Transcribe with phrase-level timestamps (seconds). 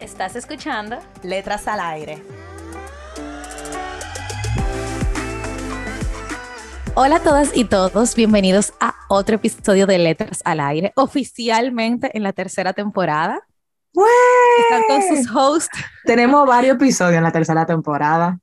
[0.00, 0.98] ¿Estás escuchando?
[1.22, 2.22] Letras al aire.
[6.94, 12.22] Hola a todas y todos, bienvenidos a otro episodio de Letras al Aire, oficialmente en
[12.22, 13.40] la tercera temporada.
[14.60, 15.78] Están con sus hosts.
[16.04, 18.38] Tenemos varios episodios en la tercera temporada.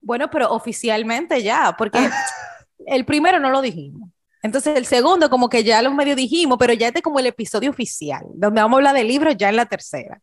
[0.00, 1.98] Bueno, pero oficialmente ya, porque
[2.86, 4.08] el primero no lo dijimos.
[4.42, 7.26] Entonces el segundo como que ya lo medio dijimos, pero ya este es como el
[7.26, 10.18] episodio oficial, donde vamos a hablar de libros ya en la tercera.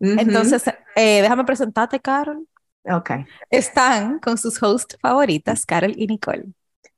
[0.00, 0.64] Entonces,
[0.96, 2.46] eh, déjame presentarte, Carol.
[2.84, 3.10] Ok.
[3.50, 6.44] Están con sus hosts favoritas, Carol y Nicole.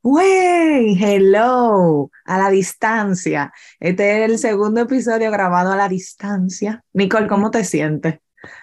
[0.02, 0.96] ¡Wey!
[0.98, 3.52] Hello, a la distancia.
[3.78, 6.82] Este es el segundo episodio grabado a la distancia.
[6.94, 8.18] Nicole, ¿cómo te sientes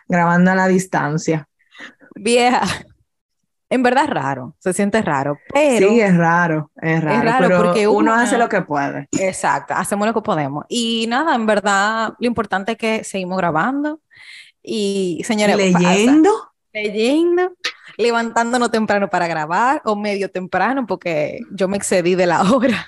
[0.07, 1.47] grabando a la distancia?
[2.15, 2.63] Vieja,
[3.69, 5.89] en verdad es raro, se siente raro, pero...
[5.89, 9.07] Sí, es raro, es raro, es raro pero porque uno hace lo que puede.
[9.19, 10.65] Exacto, hacemos lo que podemos.
[10.69, 13.99] Y nada, en verdad, lo importante es que seguimos grabando
[14.63, 16.31] y, señores, pasa- Leyendo.
[16.73, 17.53] leyendo,
[17.97, 22.87] levantándonos temprano para grabar o medio temprano porque yo me excedí de la hora.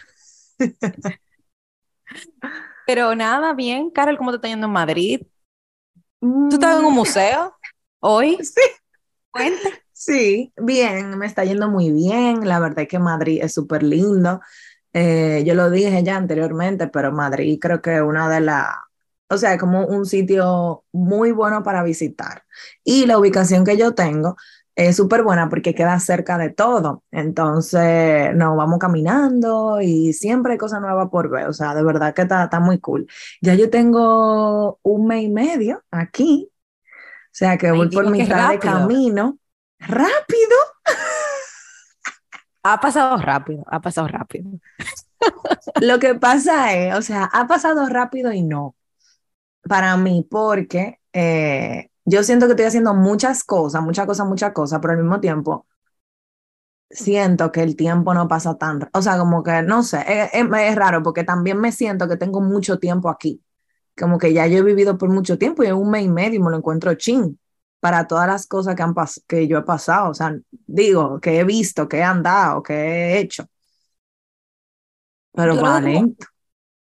[2.85, 5.21] Pero nada, bien, Carol, ¿cómo te está yendo en Madrid?
[6.21, 7.55] ¿Tú estás en un museo
[7.99, 8.37] hoy?
[8.43, 8.61] Sí.
[9.31, 9.69] Cuenta.
[9.99, 12.47] Sí, bien, me está yendo muy bien.
[12.47, 14.39] La verdad es que Madrid es súper lindo.
[14.93, 18.67] Eh, yo lo dije ya anteriormente, pero Madrid creo que es una de las,
[19.27, 22.45] o sea, es como un sitio muy bueno para visitar.
[22.81, 24.37] Y la ubicación que yo tengo
[24.73, 27.03] es súper buena porque queda cerca de todo.
[27.11, 31.47] Entonces, nos vamos caminando y siempre hay cosas nuevas por ver.
[31.47, 33.05] O sea, de verdad que está, está muy cool.
[33.41, 36.49] Ya yo tengo un mes y medio aquí.
[36.53, 39.38] O sea, que Ay, voy por mitad de camino.
[39.79, 40.57] ¡Rápido!
[42.63, 44.49] Ha pasado rápido, ha pasado rápido.
[45.81, 48.75] Lo que pasa es, o sea, ha pasado rápido y no.
[49.63, 54.79] Para mí, porque eh, yo siento que estoy haciendo muchas cosas, muchas cosas, muchas cosas,
[54.81, 55.67] pero al mismo tiempo
[56.89, 60.47] siento que el tiempo no pasa tan, o sea, como que no sé, es, es-
[60.53, 63.43] es raro porque también me siento que tengo mucho tiempo aquí,
[63.97, 66.41] como que ya yo he vivido por mucho tiempo y en un mes y medio
[66.43, 67.39] me lo encuentro chin
[67.79, 68.93] para todas las cosas que, han
[69.27, 73.19] que yo he pasado, o sea, digo, que he visto, que he andado, que he
[73.19, 73.45] hecho.
[75.33, 76.27] Pero Yo va lento.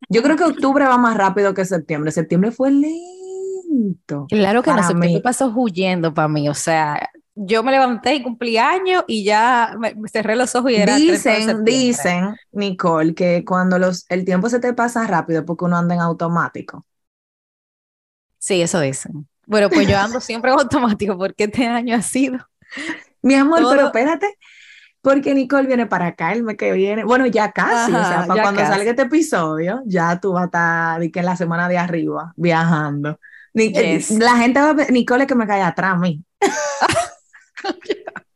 [0.09, 2.12] Yo creo que octubre va más rápido que septiembre.
[2.12, 4.27] Septiembre fue lento.
[4.29, 5.21] Claro que no, septiembre mí.
[5.21, 9.95] pasó huyendo para mí, o sea, yo me levanté y cumplí años y ya me,
[9.95, 14.25] me cerré los ojos y era 30 de Dicen, dicen, Nicole, que cuando los, el
[14.25, 16.87] tiempo se te pasa rápido es porque uno anda en automático.
[18.39, 19.28] Sí, eso dicen.
[19.47, 22.39] Bueno, pues yo ando siempre en automático porque este año ha sido.
[23.23, 24.37] Mi amor, Todo- pero espérate,
[25.01, 27.05] porque Nicole viene para acá el mes que viene.
[27.05, 28.73] Bueno, ya casi, o sea, para cuando casi.
[28.73, 32.33] salga este episodio, ya tú vas a estar de que en la semana de arriba
[32.37, 33.19] viajando.
[33.55, 34.11] Ni- Yes.
[34.11, 36.23] La gente va a ver, Nicole es que me cae atrás a mí.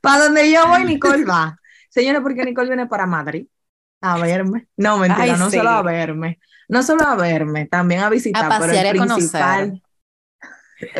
[0.00, 1.58] Para donde yo voy, Nicole va.
[1.88, 3.46] Señores, porque Nicole viene para Madrid
[4.00, 4.68] a verme.
[4.76, 5.56] No, mentira, Ay, no sí.
[5.56, 6.38] solo a verme.
[6.68, 9.18] No solo a verme, también a visitar, A pero pasear el y a conocer.
[9.20, 9.82] principal,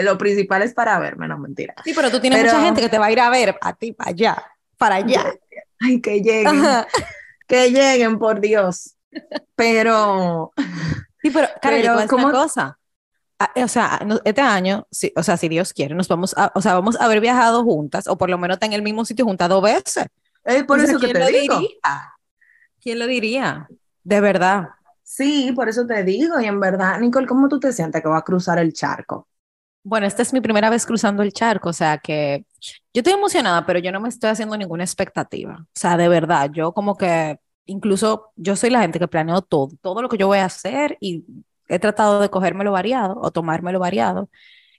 [0.04, 1.74] lo principal es para verme, no mentira.
[1.84, 3.72] Sí, pero tú tienes Pero- mucha gente que te va a ir a ver a
[3.74, 4.42] ti para allá,
[4.78, 5.24] para allá.
[5.80, 6.86] Ay, que lleguen, Ajá.
[7.46, 8.96] que lleguen, por Dios.
[9.54, 10.52] Pero,
[11.22, 12.78] Sí, pero, Carol, yo te Pero, voy a decir una ¿cómo- cosa.
[13.38, 16.52] Ah, O sea, no- este año, sí, o sea, si Dios quiere, nos vamos a,
[16.54, 19.24] o sea, vamos a haber viajado juntas, o por lo menos en el mismo sitio
[19.26, 20.06] juntas dos veces.
[20.44, 21.58] es por O sea, eso que ¿quién te lo digo.
[21.58, 21.80] diría?
[22.86, 23.68] ¿Quién lo diría?
[24.04, 24.68] De verdad.
[25.02, 26.38] Sí, por eso te digo.
[26.38, 29.26] Y en verdad, Nicole, ¿cómo tú te sientes que va a cruzar el charco?
[29.82, 32.46] Bueno, esta es mi primera vez cruzando el charco, o sea que
[32.94, 35.56] yo estoy emocionada, pero yo no me estoy haciendo ninguna expectativa.
[35.62, 39.70] O sea, de verdad, yo como que incluso yo soy la gente que planeo todo,
[39.82, 41.24] todo lo que yo voy a hacer y
[41.66, 44.30] he tratado de cogérmelo variado o tomármelo variado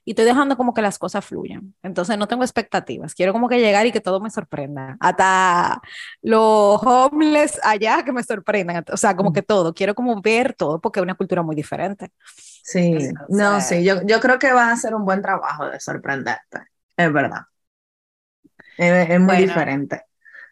[0.08, 1.74] y estoy dejando como que las cosas fluyan.
[1.82, 4.96] Entonces no tengo expectativas, quiero como que llegar y que todo me sorprenda.
[5.00, 5.80] Hasta
[6.22, 10.80] los homeless allá que me sorprendan, o sea, como que todo, quiero como ver todo
[10.80, 12.10] porque es una cultura muy diferente.
[12.62, 15.80] Sí, Entonces- no, sí, yo, yo creo que va a ser un buen trabajo de
[15.80, 16.58] sorprenderte,
[16.96, 17.42] es verdad.
[18.76, 20.04] Es, es muy Bueno, diferente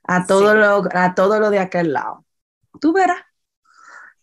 [0.05, 0.57] a todo sí.
[0.57, 2.25] lo, a todo lo de aquel lado.
[2.81, 3.19] Tú verás.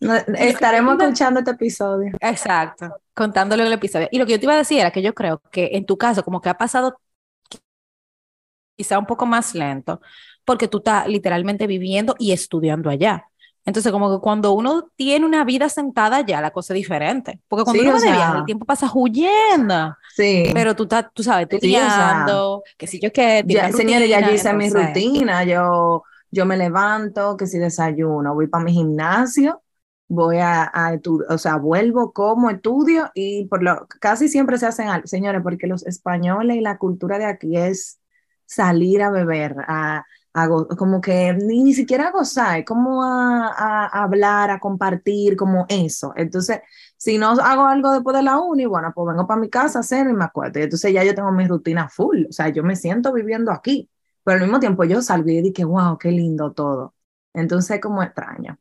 [0.37, 2.11] Estaremos escuchando este episodio.
[2.19, 4.07] Exacto, contándole el episodio.
[4.11, 5.97] Y lo que yo te iba a decir era que yo creo que en tu
[5.97, 6.97] caso, como que ha pasado
[8.75, 10.01] quizá un poco más lento,
[10.45, 13.25] porque tú estás literalmente viviendo y estudiando allá.
[13.65, 17.39] Entonces, como que cuando uno tiene una vida sentada ya, la cosa es diferente.
[17.47, 19.95] Porque cuando Sí, uno va de viaje, el tiempo pasa huyendo.
[20.13, 20.49] Sí.
[20.53, 24.09] Pero tú, estás, tú sabes, Sí, o sea, estudiando, que si yo qué, Ya, señores,
[24.09, 28.65] ya yo hice mi entonces- rutina, yo, yo me levanto, que si desayuno, voy para
[28.65, 29.61] mi gimnasio,
[30.13, 30.99] voy a, a
[31.29, 35.85] o sea, vuelvo, como, estudio y por lo casi siempre se hacen, señores, porque los
[35.85, 37.99] españoles y la cultura de aquí es
[38.45, 43.85] salir a beber, a, a como que ni, ni siquiera a gozar, como a, a-
[43.87, 46.13] a hablar, a compartir, como eso.
[46.15, 46.59] Entonces,
[46.97, 50.09] si no hago algo después de la uni, bueno, pues vengo para mi casa, ceno
[50.09, 50.59] y me acuerdo.
[50.59, 53.89] Y entonces ya yo tengo mi rutina full, o sea, yo me siento viviendo aquí,
[54.23, 56.95] pero al mismo tiempo yo salgo y dije, wow, qué lindo todo.
[57.33, 58.57] Entonces, como extraño.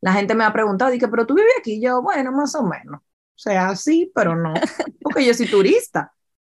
[0.00, 3.00] La gente me ha preguntado, dije, pero tú vives aquí, yo, bueno, más o menos.
[3.00, 4.54] O sea, sí, pero no,
[5.02, 6.12] porque yo soy turista.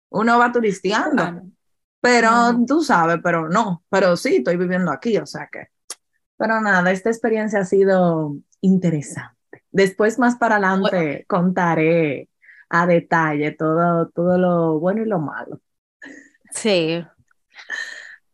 [0.09, 1.23] Uno va turisteando.
[1.23, 1.43] Claro.
[1.99, 2.29] Pero
[2.67, 5.67] tú sabes, pero no, pero sí, estoy viviendo aquí, o sea que.
[6.37, 9.63] Pero nada, esta experiencia ha sido interesante.
[9.71, 12.29] Después, más para adelante, contaré
[12.69, 15.59] a detalle todo, todo lo bueno y lo malo
[16.51, 17.03] Sí.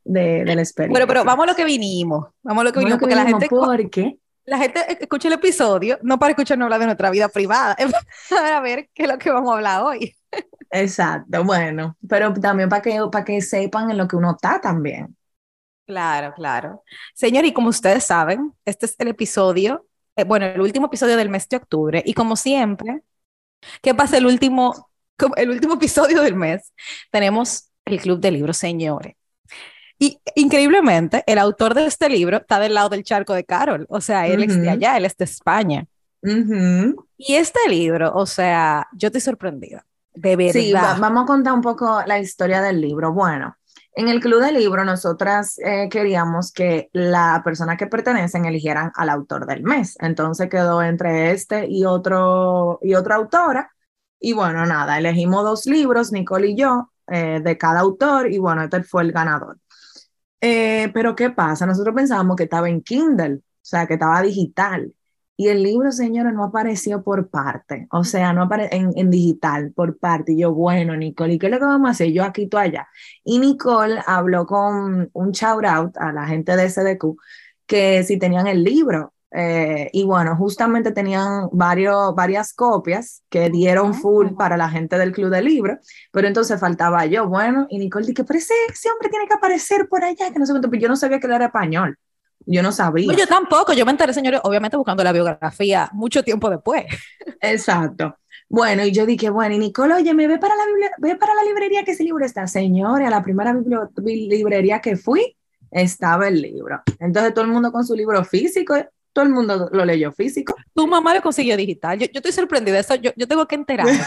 [0.04, 0.92] de, de la experiencia.
[0.92, 2.28] Bueno, pero vamos a lo que vinimos.
[2.42, 6.20] Vamos a lo que vinimos, porque la gente, porque la gente escucha el episodio, no
[6.20, 7.92] para escucharnos hablar de nuestra vida privada, es
[8.30, 10.16] para ver qué es lo que vamos a hablar hoy.
[10.72, 15.16] Exacto, bueno, pero también para que, para que sepan en lo que uno está también.
[15.86, 16.84] Claro, claro.
[17.14, 19.86] Señor, y como ustedes saben, este es el episodio,
[20.16, 23.04] eh, bueno, el último episodio del mes de octubre, y como siempre,
[23.82, 24.92] ¿qué pasa el último,
[25.38, 26.74] el último episodio del mes?
[27.12, 29.16] Tenemos el Club de Libros, señores.
[30.04, 34.02] Y increíblemente, el autor de este libro está del lado del charco de Carol, o
[34.02, 35.86] sea, él es de allá, él es de España.
[36.22, 37.06] Ujú.
[37.18, 40.54] Y este libro, o sea, yo estoy sorprendida, de verdad.
[40.60, 43.14] Sí, va- vamos a contar un poco la historia del libro.
[43.14, 43.56] Bueno,
[43.96, 49.10] en el Club del Libro, nosotras eh, queríamos que la persona que pertenecen eligieran al
[49.10, 49.96] autor del mes.
[50.02, 53.72] Entonces quedó entre este y otro y otra autora.
[54.20, 58.64] Y bueno, nada, elegimos dos libros, Nicole y yo, eh, de cada autor, y bueno,
[58.64, 59.58] este fue el ganador.
[60.46, 61.66] Eh, pero ¿qué pasa?
[61.66, 64.94] Nosotros pensábamos que estaba en Kindle, o sea, que estaba digital.
[65.38, 69.72] Y el libro, señores, no apareció por parte, o sea, no apareció en, en digital,
[69.74, 70.34] por parte.
[70.34, 72.12] Y yo, bueno, Nicole, ¿y qué es lo que vamos a hacer?
[72.12, 72.88] Yo aquí, tú allá.
[73.24, 77.18] Y Nicole habló con un shout out a la gente de SDQ
[77.66, 79.13] que si tenían el libro.
[79.36, 84.36] Eh, y bueno, justamente tenían varios, varias copias que dieron full Ujú.
[84.36, 85.80] para la gente del Club del Libro,
[86.12, 87.28] pero entonces faltaba yo.
[87.28, 90.46] Bueno, y Nicole dije, pero ese, ese hombre tiene que aparecer por allá, que no
[90.46, 91.98] sé cuánto, pero yo no sabía que él era español.
[92.46, 93.08] Yo no sabía.
[93.08, 96.86] No, yo tampoco, yo me enteré, señores, obviamente buscando la biografía mucho tiempo después.
[97.42, 98.18] Exacto.
[98.50, 100.64] Bueno, y yo dije, bueno, y Nicole, oye, me ve para la,
[101.00, 102.46] ve para la librería que ese libro está.
[102.46, 103.56] Señores, a la primera
[104.06, 105.36] librería que fui,
[105.72, 106.84] estaba el libro.
[107.00, 108.76] Entonces todo el mundo con su libro físico,
[109.14, 110.56] todo el mundo lo leyó físico.
[110.74, 112.00] Tu mamá lo consiguió digital.
[112.00, 112.80] Yo, yo estoy sorprendida.
[112.80, 114.00] Eso, yo, yo tengo que enterarme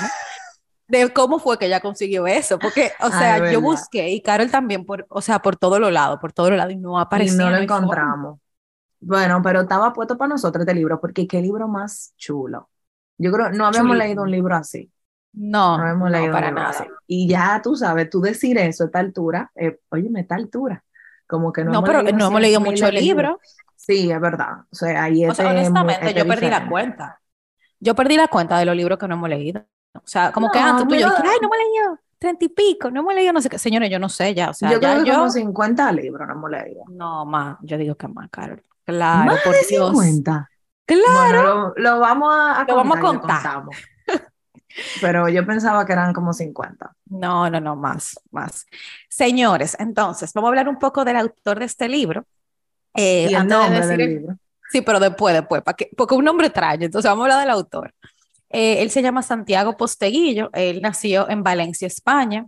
[0.88, 2.58] de cómo fue que ella consiguió eso.
[2.58, 6.18] Porque, o sea, yo busqué y Carol también, por, o sea, por todos los lados,
[6.20, 7.36] por todos los lados, y no Y aparecía.
[7.46, 7.64] no lo forma.
[7.64, 8.40] encontramos.
[9.00, 12.70] Bueno, pero estaba puesto para nosotros este libro, porque qué libro más chulo.
[13.18, 14.90] Yo creo, no habíamos leído un libro así.
[15.32, 16.70] No, No no, leído para nada.
[16.70, 16.84] así.
[17.06, 20.84] Y ya tú sabes, tú decir eso a esta altura, eh, óyeme, a esta altura,
[21.26, 23.02] como que no, No, hemos pero leído no hemos leído mil mucho libros.
[23.02, 23.40] libro.
[23.86, 24.58] Sí, es verdad.
[24.70, 27.20] O sea, ahí O sea, es muy- honestamente, yo perdí la cuenta.
[27.78, 29.64] Yo perdí la cuenta de los libros que no hemos leído.
[29.94, 32.44] O sea, como que No, antes tú y yo dije, ay, no hemos leído treinta
[32.46, 33.58] y pico, no hemos leído no sé qué.
[33.58, 34.50] Señores, yo no sé ya.
[34.50, 35.16] O sea, yo ya creo que yo.
[35.16, 36.82] como 50 libros no hemos leído.
[36.88, 37.58] No, más.
[37.62, 38.62] Yo digo que más, Carol.
[38.84, 39.90] Claro, Más por de Dios.
[39.90, 40.48] 50.
[40.86, 41.12] Claro.
[41.12, 43.64] Bueno, lo, lo vamos a, a Lo vamos a contar, contar.
[45.00, 46.92] Pero yo pensaba que eran como 50.
[47.06, 48.66] No, no, no, más, más.
[49.08, 52.26] Señores, entonces, vamos a hablar un poco del autor de este libro.
[52.96, 54.36] Eh, y el antes de nombre decir del el- libro.
[54.70, 57.94] Sí, pero después, después, que, porque un nombre extraño, entonces vamos a hablar del autor.
[58.50, 62.46] Eh, él se llama Santiago Posteguillo, él nació en Valencia, España,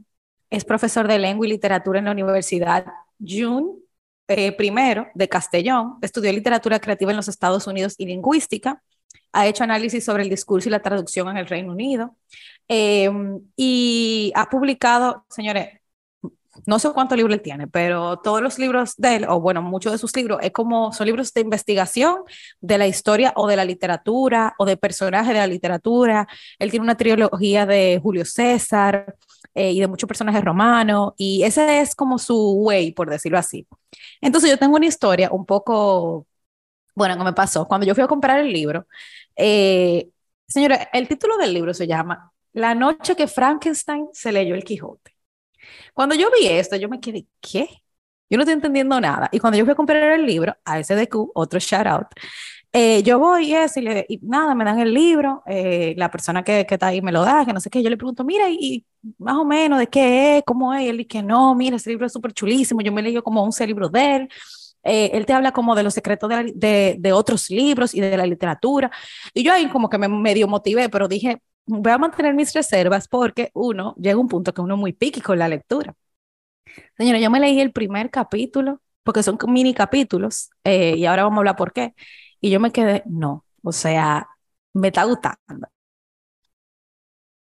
[0.50, 2.86] es profesor de lengua y literatura en la Universidad
[3.24, 3.78] Jun
[4.28, 8.82] eh, primero de Castellón, estudió literatura creativa en los Estados Unidos y lingüística,
[9.32, 12.16] ha hecho análisis sobre el discurso y la traducción en el Reino Unido
[12.68, 13.10] eh,
[13.56, 15.80] y ha publicado, señores,
[16.66, 19.92] no sé cuántos libros él tiene, pero todos los libros de él, o bueno, muchos
[19.92, 22.16] de sus libros, es como, son libros de investigación
[22.60, 26.28] de la historia o de la literatura o de personajes de la literatura.
[26.58, 29.14] Él tiene una trilogía de Julio César
[29.54, 33.66] eh, y de muchos personajes romanos, y ese es como su way, por decirlo así.
[34.20, 36.26] Entonces yo tengo una historia un poco
[36.94, 37.66] Bueno, ¿qué me pasó?
[37.68, 38.86] Cuando yo fui a comprar el libro,
[39.36, 40.10] eh,
[40.46, 45.17] señora, el título del libro se llama La noche que Frankenstein se leyó el Quijote.
[45.94, 47.68] Cuando yo vi esto, yo me quedé, ¿qué?
[48.30, 49.28] Yo no estoy entendiendo nada.
[49.32, 52.06] Y cuando yo fui a comprar el libro, a SDQ, otro shout out,
[52.72, 56.44] eh, yo voy y, y, le, y, nada, me dan el libro, eh, la persona
[56.44, 58.50] que, que, está ahí me lo da, que no sé qué, yo le pregunto, mira,
[58.50, 58.84] y,
[59.18, 62.06] más o menos de qué es, cómo es, y él dice no, mira, ese libro
[62.06, 64.28] es súper chulísimo, yo me leí como 11 libros de él,
[64.84, 68.00] eh, él te habla como de los secretos de, la, de, de, otros libros y
[68.02, 68.90] de la literatura,
[69.32, 73.08] y yo ahí como que me medio motivé, pero dije, voy a mantener mis reservas
[73.08, 75.94] porque uno, llega un punto que uno es muy piqui con la lectura.
[76.96, 81.38] Señora, yo me leí el primer capítulo, porque son mini capítulos, eh, y ahora vamos
[81.38, 81.94] a hablar por qué.
[82.40, 84.28] Y yo me quedé, no, o sea,
[84.74, 85.68] me está gustando.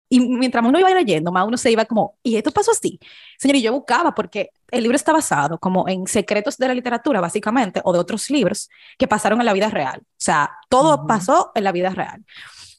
[0.08, 3.00] Y mientras uno iba leyendo, más uno se iba como, ¿y esto pasó así?
[3.38, 7.20] Señor, y yo buscaba porque el libro está basado como en secretos de la literatura,
[7.20, 10.00] básicamente, o de otros libros que pasaron en la vida real.
[10.02, 11.06] O sea, todo uh -huh.
[11.06, 12.22] pasó en la vida real.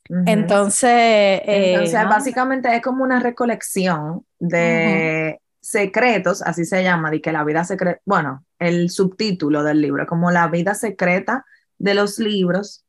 [0.09, 0.23] Uh -huh.
[0.27, 2.09] Entonces, eh, Entonces, ¿no?
[2.09, 5.41] básicamente es como una recolección de uh -huh.
[5.61, 10.31] secretos, así se llama, de que la vida secreta, bueno, el subtítulo del libro, como
[10.31, 11.45] la vida secreta
[11.77, 12.85] de los libros,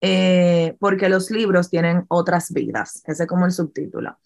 [0.00, 4.18] eh, porque los libros tienen otras vidas, ese es como el subtítulo.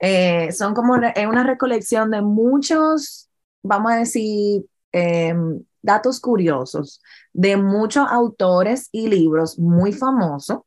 [0.00, 3.28] Eh, son como re, una recolección de muchos,
[3.62, 5.34] vamos a decir, eh,
[5.82, 7.00] datos curiosos
[7.32, 10.62] de muchos autores y libros muy famosos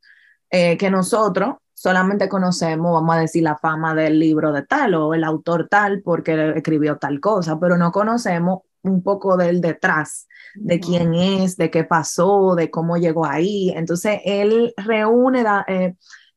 [0.50, 5.14] eh, que nosotros solamente conocemos, vamos a decir, la fama del libro de tal o
[5.14, 10.78] el autor tal porque escribió tal cosa, pero no conocemos un poco del detrás, de
[10.78, 13.72] quién es, de qué pasó, de cómo llegó ahí.
[13.74, 15.96] Entonces, él reúne eh,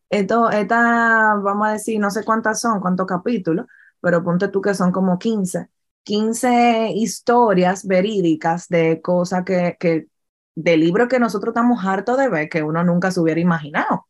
[0.10, 3.66] esto, esta, vamos a decir, no sé cuántas son, cuántos capítulos,
[4.02, 5.70] pero ponte tú que son como 15,
[6.04, 10.08] 15 historias verídicas de cosas que, que
[10.58, 14.08] de libros que nosotros estamos hartos de ver, que uno nunca se hubiera imaginado.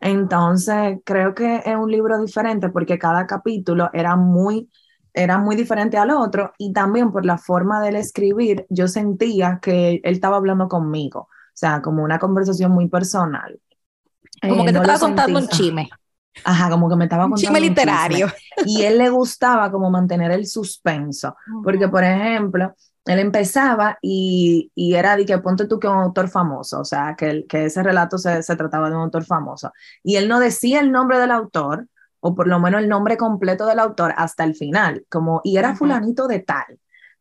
[0.00, 4.70] Entonces, creo que es un libro diferente porque cada capítulo era muy
[5.12, 9.58] era muy diferente al otro y también por la forma de él escribir, yo sentía
[9.62, 13.58] que él estaba hablando conmigo, o sea, como una conversación muy personal.
[14.42, 15.88] Como eh, que te no estaba contando un chisme.
[16.44, 18.26] Ajá, como que me estaba contando un chisme literario.
[18.26, 18.72] Un chisme.
[18.72, 22.74] Y él le gustaba como mantener el suspenso, porque por ejemplo,
[23.06, 27.14] él empezaba y, y, era de que ponte tú que un autor famoso, o sea,
[27.16, 29.72] que, que ese relato se, se trataba de un autor famoso.
[30.02, 31.86] Y él no decía el nombre del autor,
[32.20, 35.76] o por lo menos el nombre completo del autor hasta el final, como, y era
[35.76, 36.78] fulanito de tal.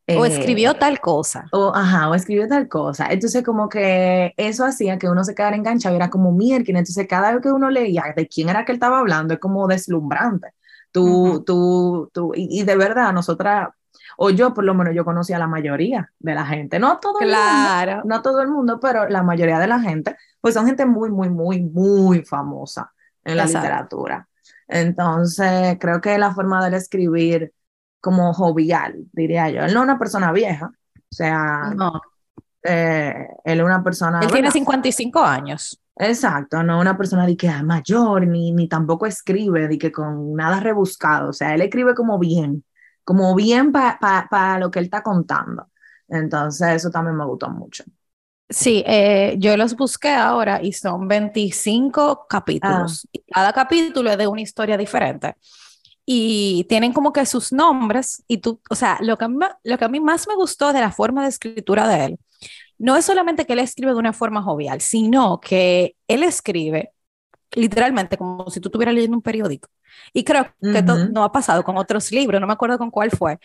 [0.08, 1.46] O eh, escribió tal cosa.
[1.52, 3.08] O, ajá, o escribió tal cosa.
[3.10, 6.66] Entonces, como que eso hacía que uno se quedara enganchado, era como mierda.
[6.68, 9.68] Entonces, cada vez que uno leía de quién era que él estaba hablando, es como
[9.68, 10.50] deslumbrante.
[10.92, 11.46] Tú, uh -huh.
[11.46, 13.70] tú, tú, y, y, de verdad, nosotras,
[14.18, 16.80] o yo por lo menos, yo conocía a la mayoría de la gente.
[16.80, 17.92] No todo claro.
[17.92, 20.86] el mundo, no todo el mundo, pero la mayoría de la gente, pues son gente
[20.86, 22.92] muy, muy, muy, muy famosa
[23.24, 24.28] en la literatura.
[24.68, 27.54] Entonces, creo que la forma de él escribir
[28.00, 29.62] como jovial, diría yo.
[29.62, 32.02] Él no es una persona vieja, o sea, no.
[32.64, 34.20] eh, él es una persona...
[34.22, 35.82] Él tiene 55 años.
[35.98, 40.36] Exacto, no una persona de que es mayor, ni, ni tampoco escribe, de que con
[40.36, 42.66] nada rebuscado, o sea, él escribe como bien,
[43.06, 45.70] como bien para pa, pa lo que él está contando.
[46.10, 47.86] Entonces, eso también me gustó mucho.
[48.50, 53.08] Sí, eh, yo los busqué ahora y son 25 capítulos.
[53.08, 53.20] Ah.
[53.34, 55.36] Cada capítulo es de una historia diferente.
[56.06, 59.28] Y tienen como que sus nombres y tú, o sea, lo que,
[59.64, 62.20] lo que a mí más me gustó de la forma de escritura de él,
[62.78, 66.92] no es solamente que él escribe de una forma jovial, sino que él escribe
[67.54, 69.70] literalmente como si tú estuvieras leyendo un periódico.
[70.14, 70.78] Y creo que uh -huh.
[70.78, 73.40] esto no ha pasado con otros libros, no me acuerdo con cuál fue,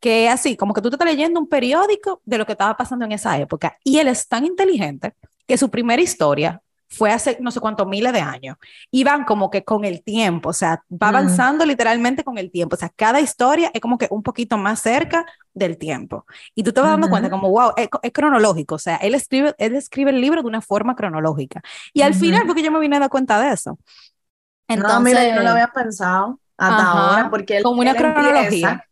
[0.00, 3.04] que así, como que tú te estás leyendo un periódico de lo que estaba pasando
[3.04, 3.78] en esa época.
[3.84, 5.14] Y él es tan inteligente
[5.46, 8.56] que su primera historia fue hace no sé cuántos miles de años.
[8.90, 11.68] Y van como que con el tiempo, o sea, va avanzando -huh.
[11.68, 12.74] literalmente con el tiempo.
[12.74, 16.26] O sea, cada historia es como que un poquito más cerca del tiempo.
[16.54, 17.12] Y tú te vas dando uh -huh.
[17.12, 18.74] cuenta como, wow, es, es, cronológico.
[18.74, 21.62] O sea, él escribe, él escribe el libro de una forma cronológica.
[21.92, 22.20] Y al uh -huh.
[22.20, 23.78] final, porque yo me vine a dar cuenta de eso.
[24.66, 27.92] Entonces, no, mira, yo no lo había pensado hasta Ajá, ahora, porque él, como una
[27.92, 28.42] él cronología.
[28.42, 28.84] Empieza,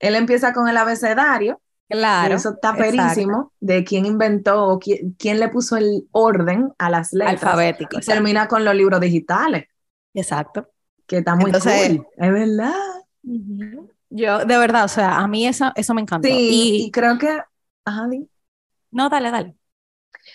[0.00, 1.60] él empieza con el abecedario.
[1.92, 2.34] Claro.
[2.34, 3.52] Eso está perísimo exacto.
[3.60, 7.42] de quién inventó o quién, quién, le puso el orden a las letras.
[7.42, 7.98] Alfabético.
[7.98, 9.66] Y termina con los libros digitales.
[10.14, 10.68] Exacto.
[11.06, 12.06] Que está muy Entonces, cool.
[12.16, 12.74] Es verdad.
[13.24, 13.90] Uh -huh.
[14.10, 16.28] Yo, de verdad, o sea, a mí eso, eso me encantó.
[16.28, 17.40] Sí, y, y creo que.
[17.84, 18.08] Ajá,
[18.90, 19.56] No, dale, dale.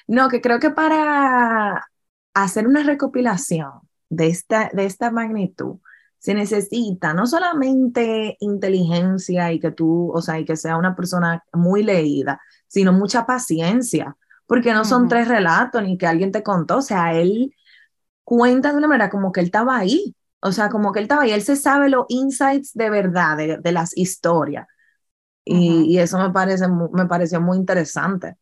[0.07, 1.87] No, que creo que para
[2.33, 3.71] hacer una recopilación
[4.09, 5.77] de esta, de esta magnitud,
[6.19, 11.43] se necesita no solamente inteligencia y que tú, o sea, y que sea una persona
[11.53, 16.77] muy leída, sino mucha paciencia, porque no son tres relatos ni que alguien te contó,
[16.77, 17.53] o sea, él
[18.23, 21.23] cuenta de una manera como que él estaba ahí, o sea, como que él estaba
[21.23, 24.67] ahí, él se sabe los insights de verdad de, de las historias.
[25.49, 28.35] Y, eso me parece, me pareció muy interesante.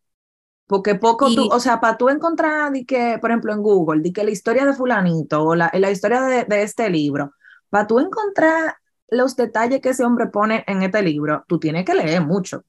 [0.66, 4.12] Porque poco tú, o sea, para tú encontrar, di que, por ejemplo, en Google, di
[4.12, 7.32] que la historia de fulanito o la, la historia de, de este libro,
[7.76, 8.74] para tú encontrar
[9.08, 12.64] los detalles que ese hombre pone en este libro, tú tienes que leer mucho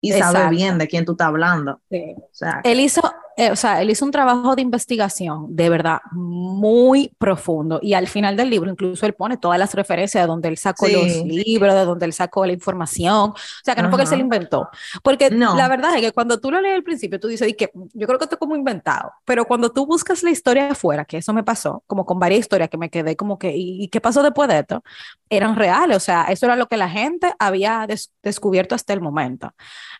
[0.00, 1.80] y saber bien de quién tú estás hablando.
[1.90, 2.14] Sí.
[2.16, 3.02] O sea, Él hizo,
[3.36, 8.06] eh, o sea, él hizo un trabajo de investigación de verdad muy profundo y al
[8.08, 10.92] final del libro incluso él pone todas las referencias de donde él sacó Sí.
[10.92, 14.08] los libros, de donde él sacó la información, o sea, que no fue que él
[14.08, 14.18] se Ajá.
[14.20, 14.68] lo inventó,
[15.02, 15.54] porque No.
[15.54, 18.06] la verdad es que cuando tú lo lees al principio tú dices, "Y que yo
[18.06, 21.32] creo que esto es como inventado, pero cuando tú buscas la historia afuera, que eso
[21.34, 24.22] me pasó, como con varias historias que me quedé como que, ¿y, y qué pasó
[24.22, 24.82] después de esto?
[25.28, 29.00] Eran reales, o sea, eso era lo que la gente había des- descubierto hasta el
[29.00, 29.50] momento.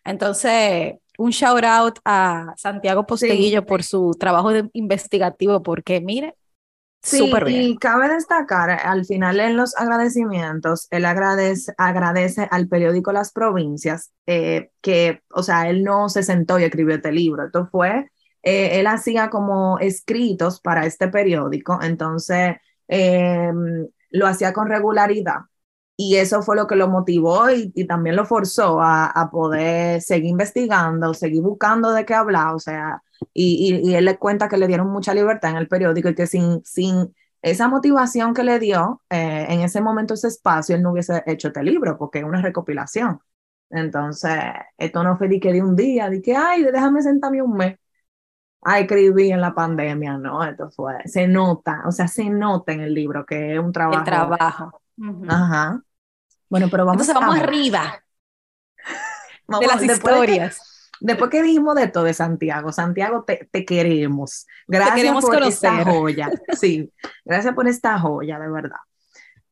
[0.05, 6.35] Entonces, un shout out a Santiago Posteguillo por su trabajo de- investigativo, porque mire,
[7.03, 7.63] Sí, súper bien.
[7.63, 14.13] y cabe destacar, al final en los agradecimientos, él agradece, agradece al periódico Las Provincias,
[14.27, 18.11] eh, que, o sea, él no se sentó y escribió este libro, esto fue,
[18.43, 22.57] eh, él hacía como escritos para este periódico, entonces
[22.89, 23.53] eh,
[24.11, 25.41] lo hacía con regularidad.
[25.99, 30.03] Y eso fue lo que lo motivó y, y también lo forzó a, a poder
[30.03, 34.49] seguir investigando, seguir buscando de qué hablar, o sea, y, y, y él le cuenta
[34.49, 38.45] que le dieron mucha libertad en el periódico y que sin, sin esa motivación que
[38.45, 42.19] le dio eh, en ese momento, ese espacio, él no hubiese hecho este libro porque
[42.19, 43.21] es una recopilación.
[43.71, 44.33] Entonces,
[44.79, 47.79] esto no fue de que de un día, de que, ay, déjame sentarme un mes
[48.63, 52.81] a escribir en la pandemia, no, esto fue, se nota, o sea, se nota en
[52.81, 53.99] el libro que es un trabajo.
[54.01, 54.83] El trabajo.
[54.99, 55.27] Ujú.
[55.29, 55.83] Ajá.
[56.49, 57.49] Bueno, pero vamos, Entonces vamos a ver.
[57.49, 58.03] arriba
[59.49, 60.73] Vamos, de las después de que- historias.
[60.99, 64.47] Después que dijimos de todo de Santiago, Santiago, te, te queremos.
[64.67, 66.31] Gracias queremos por esta joya.
[66.59, 66.91] Sí,
[67.23, 68.79] gracias por esta joya, de verdad.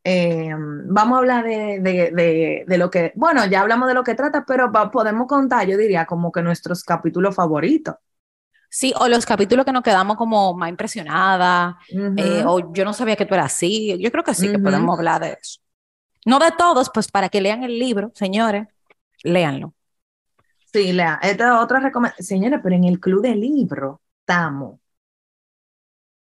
[0.03, 0.55] Eh,
[0.87, 4.15] vamos a hablar de, de, de, de lo que, bueno, ya hablamos de lo que
[4.15, 7.97] trata, pero podemos contar, yo diría, como que nuestros capítulos favoritos.
[8.71, 12.15] Sí, o los capítulos que nos quedamos como más impresionadas, Ujú.
[12.17, 13.99] eh, o yo no sabía que tú eras así.
[14.01, 15.61] Yo creo que sí que podemos hablar de eso.
[16.25, 18.69] No de todos, pues para que lean el libro, señores,
[19.23, 19.75] léanlo.
[20.73, 22.27] Sí, Lea, esta es otra recomendación.
[22.27, 24.81] Señora, pero en el club de libro estamos.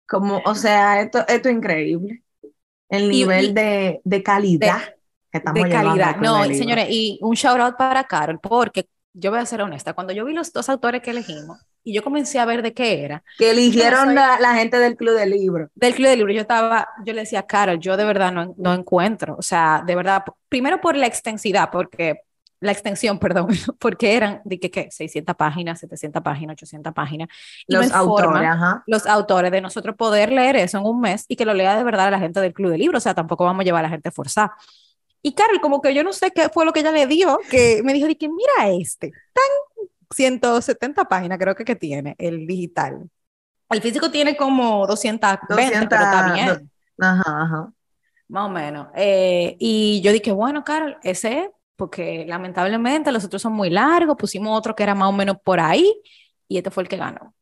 [0.07, 2.23] Como, o sea, esto, esto es increíble.
[2.89, 4.81] El nivel y- de, de calidad
[5.31, 6.17] que estamos de calidad.
[6.19, 8.87] No, de señores, y un shout out para Carol, porque
[9.19, 12.03] yo voy a ser honesta, cuando yo vi los dos autores que elegimos y yo
[12.03, 15.25] comencé a ver de qué era, Que eligieron soy- la, la gente del club de
[15.25, 15.69] libro.
[15.75, 18.73] del club de libro, yo estaba, yo le decía, Carol, yo de verdad no, no
[18.73, 22.19] encuentro, o sea, de verdad, primero por la extensidad, porque
[22.59, 23.47] la extensión, perdón,
[23.79, 24.89] porque eran de que, ¿qué?
[24.91, 27.27] 600 páginas, 700 páginas, 800 páginas.
[27.67, 28.83] Y Los autores, ajá.
[28.87, 31.83] los autores de nosotros poder leer eso en un mes y que lo lea de
[31.83, 33.89] verdad la gente del club de libro, o sea, tampoco vamos a llevar a la
[33.91, 34.53] gente forzada.
[35.21, 37.81] Y Carol, como que yo no sé qué fue lo que ella le dio, que
[37.83, 43.09] me dijo que mira este, tan 170 páginas creo que, que tiene el digital.
[43.69, 47.73] El físico tiene como 220, 200, pero está bien, Ajá, ajá.
[48.29, 48.87] más o menos.
[48.95, 54.15] Eh, y yo dije, bueno, Carol, ese es, porque lamentablemente los otros son muy largos,
[54.17, 55.93] pusimos otro que era más o menos por ahí,
[56.47, 57.33] y este fue el que ganó.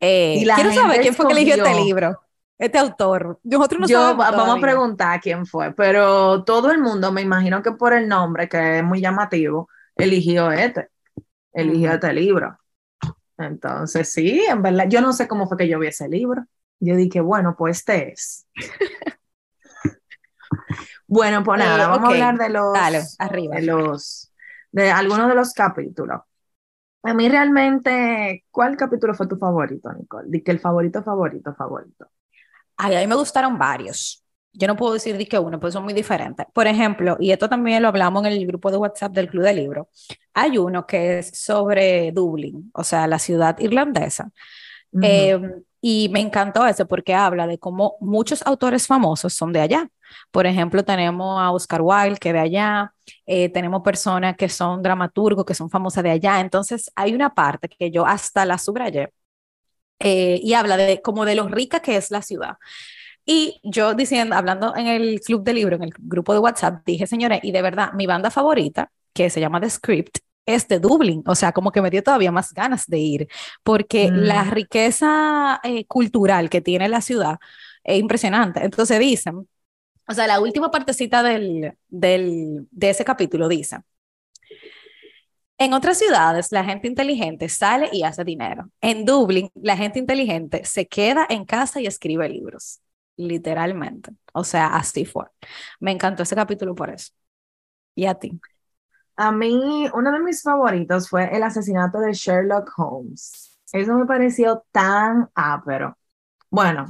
[0.00, 2.20] Eh, quiero saber quién fue que eligió este libro,
[2.58, 3.38] este autor.
[3.44, 7.22] Nosotros no Yo sabemos va- vamos a preguntar quién fue, pero todo el mundo, me
[7.22, 10.88] imagino que por el nombre, que es muy llamativo, eligió este,
[11.52, 12.58] eligió este libro.
[13.38, 16.44] Entonces, sí, en verdad, yo no sé cómo fue que yo vi ese libro.
[16.80, 18.46] Yo dije, bueno, pues este es.
[21.06, 23.56] Bueno, pues nada, Eh, vamos a hablar de los, Dale, arriba.
[23.56, 24.32] de los,
[24.72, 26.20] de algunos de los capítulos.
[27.02, 30.28] A mí realmente, ¿cuál capítulo fue tu favorito, Nicole?
[30.30, 32.10] Di que el favorito, favorito, favorito.
[32.78, 34.24] Ay, a mí me gustaron varios.
[34.52, 36.46] Yo no puedo decir de que uno, pues son muy diferentes.
[36.52, 39.54] Por ejemplo, y esto también lo hablamos en el grupo de WhatsApp del Club de
[39.54, 39.88] Libro,
[40.32, 44.30] hay uno que es sobre Dublín, o sea, la ciudad irlandesa.
[45.02, 45.38] Eh,
[45.80, 49.88] y me encantó ese porque habla de cómo muchos autores famosos son de allá.
[50.30, 52.94] Por ejemplo, tenemos a Oscar Wilde, que de allá,
[53.26, 56.40] eh, tenemos personas que son dramaturgos, que son famosas de allá.
[56.40, 59.12] Entonces, hay una parte que yo hasta la subrayé
[60.00, 62.56] eh, y habla de como de lo rica que es la ciudad.
[63.24, 67.06] Y yo diciendo, hablando en el club de libro, en el grupo de WhatsApp, dije,
[67.06, 71.22] señores, y de verdad, mi banda favorita, que se llama The Script, es de Dublín,
[71.26, 73.28] o sea, como que me dio todavía más ganas de ir,
[73.62, 74.14] porque Mm.
[74.14, 77.38] la riqueza eh, cultural que tiene la ciudad
[77.84, 78.64] es impresionante.
[78.64, 79.46] Entonces dicen,
[80.08, 83.78] o sea, la última partecita del, del, de ese capítulo dice,
[85.60, 88.70] En otras ciudades, la gente inteligente sale y hace dinero.
[88.80, 92.80] En Dublín, la gente inteligente se queda en casa y escribe libros,
[93.16, 94.12] literalmente.
[94.32, 95.24] O sea, así fue.
[95.80, 97.12] Me encantó ese capítulo por eso.
[97.96, 98.40] ¿Y a ti?
[99.16, 103.58] A mí, uno de mis favoritos fue el asesinato de Sherlock Holmes.
[103.72, 105.98] Eso me pareció tan ápero.
[106.50, 106.86] Bueno,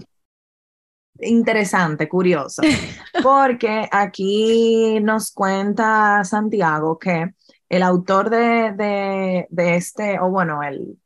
[1.20, 2.60] interesante, curioso,
[3.22, 7.34] porque aquí nos cuenta Santiago que
[7.68, 10.98] el autor de, de, este, o bueno, el,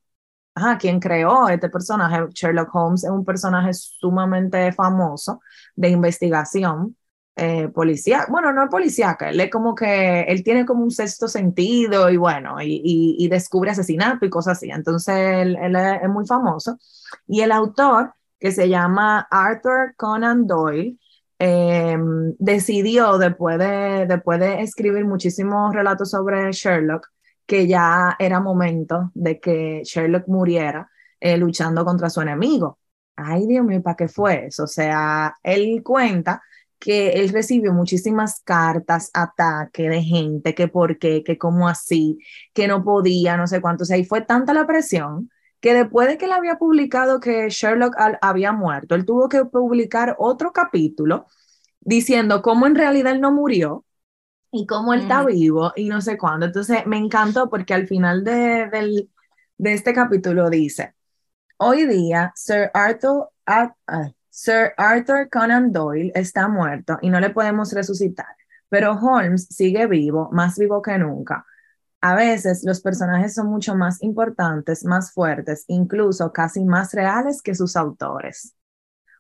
[0.55, 5.40] ajá, quien creó este personaje, Sherlock Holmes, es un personaje sumamente famoso
[5.77, 6.96] de investigación
[7.35, 11.29] eh, policía, bueno, no es policíaca, él es como que, él tiene como un sexto
[11.29, 12.83] sentido y bueno, y,
[13.18, 14.70] y, descubre asesinato y cosas así.
[14.70, 16.79] Entonces, él, es, muy famoso.
[17.27, 20.98] Y el autor, que se llama Arthur Conan Doyle,
[21.44, 27.09] em, decidió, después de, después de escribir muchísimos relatos sobre Sherlock,
[27.44, 32.78] que ya era momento de que Sherlock muriera eh, luchando contra su enemigo.
[33.16, 34.64] Ay, Dios mío, ¿para qué fue eso?
[34.64, 36.40] O sea, él cuenta
[36.78, 42.18] que él recibió muchísimas cartas, ataque de gente, que por qué, que cómo así,
[42.55, 43.83] que no podía, no sé cuánto.
[43.83, 45.28] O sea, y fue tanta la presión
[45.62, 50.16] que después de que él había publicado que Sherlock había muerto, él tuvo que publicar
[50.18, 51.27] otro capítulo
[51.81, 53.85] diciendo cómo en realidad él no murió
[54.51, 56.46] y cómo él está vivo y no sé cuándo.
[56.46, 59.09] Entonces me encantó porque al final de, del,
[59.57, 60.96] de este capítulo dice,
[61.59, 63.29] hoy día Sir Arthur,
[64.31, 68.35] Sir Arthur Conan Doyle está muerto y no le podemos resucitar,
[68.68, 71.46] pero Holmes sigue vivo, más vivo que nunca.
[72.03, 77.55] A veces los personajes son mucho más importantes, más fuertes, incluso casi más reales que
[77.55, 78.55] sus autores.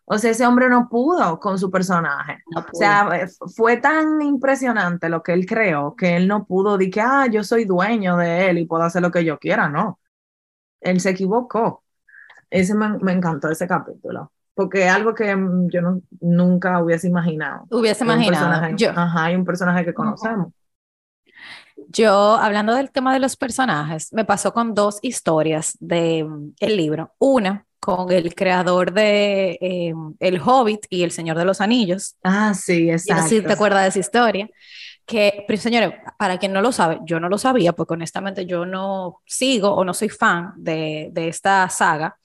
[0.04, 2.42] O sea, ese hombre no pudo con su personaje.
[2.54, 6.92] o sea, eh, fue tan impresionante lo que él creó que él no pudo decir
[6.92, 9.68] que, ah, yo soy dueño de él y puedo hacer lo que yo quiera.
[9.68, 9.98] No.
[10.80, 11.84] Él se equivocó.
[12.50, 17.66] Ese me encantó ese capítulo porque es algo que mm, yo no, nunca hubiese imaginado.
[17.70, 18.76] Hubiese imaginado.
[18.76, 18.90] Yo.
[18.90, 20.52] Ajá, hay un personaje que conocemos.
[21.92, 26.76] Yo, hablando del tema de los personajes, me pasó con dos historias del mm, el
[26.76, 27.14] libro.
[27.18, 32.16] Una con el creador de em, El Hobbit y El Señor de los Anillos.
[32.22, 33.28] Ah, sí, exacto.
[33.28, 34.48] si te acuerdas de esa historia.
[35.04, 38.64] Que, pero señores, para quien no lo sabe, yo no lo sabía, porque honestamente yo
[38.64, 42.16] no sigo o no soy fan de, de esta saga.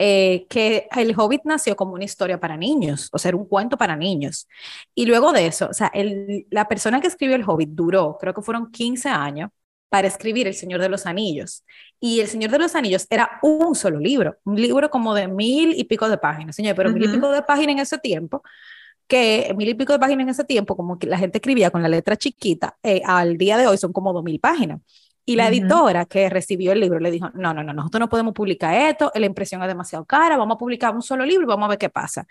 [0.00, 3.76] Eh, que El Hobbit nació como una historia para niños, o sea, era un cuento
[3.76, 4.48] para niños.
[4.94, 8.32] Y luego de eso, o sea, el, la persona que escribió El Hobbit duró, creo
[8.32, 9.50] que fueron 15 años
[9.88, 11.64] para escribir El Señor de los Anillos.
[12.00, 15.74] Y El Señor de los Anillos era un solo libro, un libro como de mil
[15.76, 18.42] y pico de páginas, señor, pero mil y pico de páginas en ese tiempo,
[19.08, 21.82] que mil y pico de páginas en ese tiempo, como que la gente escribía con
[21.82, 24.80] la letra chiquita, eh, al día de hoy son como dos mil páginas.
[25.28, 28.32] Y la editora que recibió el libro le dijo, no, no, no, nosotros no podemos
[28.32, 31.66] publicar esto, la impresión es demasiado cara, vamos a publicar un solo libro y vamos
[31.66, 32.26] a ver qué pasa.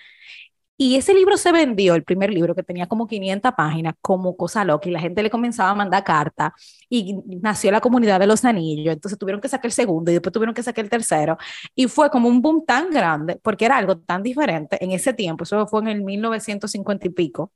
[0.77, 4.65] Y ese libro se vendió, el primer libro que tenía como 500 páginas, como cosa
[4.65, 6.55] loca, y la gente le comenzaba a mandar carta,
[6.89, 10.33] y nació la comunidad de los anillos, entonces tuvieron que sacar el segundo y después
[10.33, 11.37] tuvieron que sacar el tercero,
[11.75, 15.43] y fue como un boom tan grande, porque era algo tan diferente en ese tiempo,
[15.43, 17.51] eso fue en el 1950 y pico,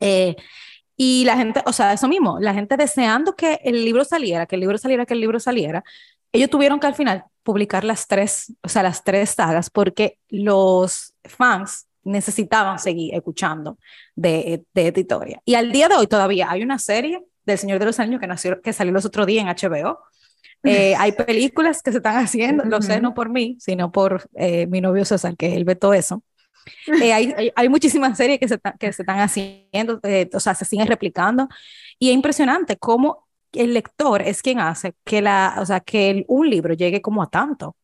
[0.00, 0.34] eh,
[0.96, 4.56] y la gente, o sea, eso mismo, la gente deseando que el libro saliera, que
[4.56, 5.84] el libro saliera, que el libro saliera,
[6.32, 11.14] ellos tuvieron que al final publicar las tres, o sea, las tres sagas porque los
[11.24, 13.78] fans necesitaban seguir escuchando
[14.14, 15.40] de, de historia.
[15.44, 18.26] Y al día de hoy todavía hay una serie del Señor de los Años que,
[18.26, 20.00] nació, que salió los otros días en HBO.
[20.64, 24.66] Eh, hay películas que se están haciendo, lo sé no por mí, sino por eh,
[24.66, 26.22] mi novio César, que él ve todo eso.
[27.02, 30.64] Eh, hay, hay, muchísimas series que se, que se están haciendo, eh, o sea, se
[30.64, 31.48] siguen replicando.
[31.98, 36.48] Y es impresionante cómo el lector es quien hace que, la, o sea, que un
[36.48, 37.76] libro llegue como a tanto.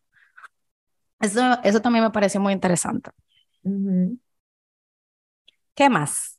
[1.21, 3.11] Eso, eso también me pareció muy interesante.
[5.75, 6.37] ¿Qué más?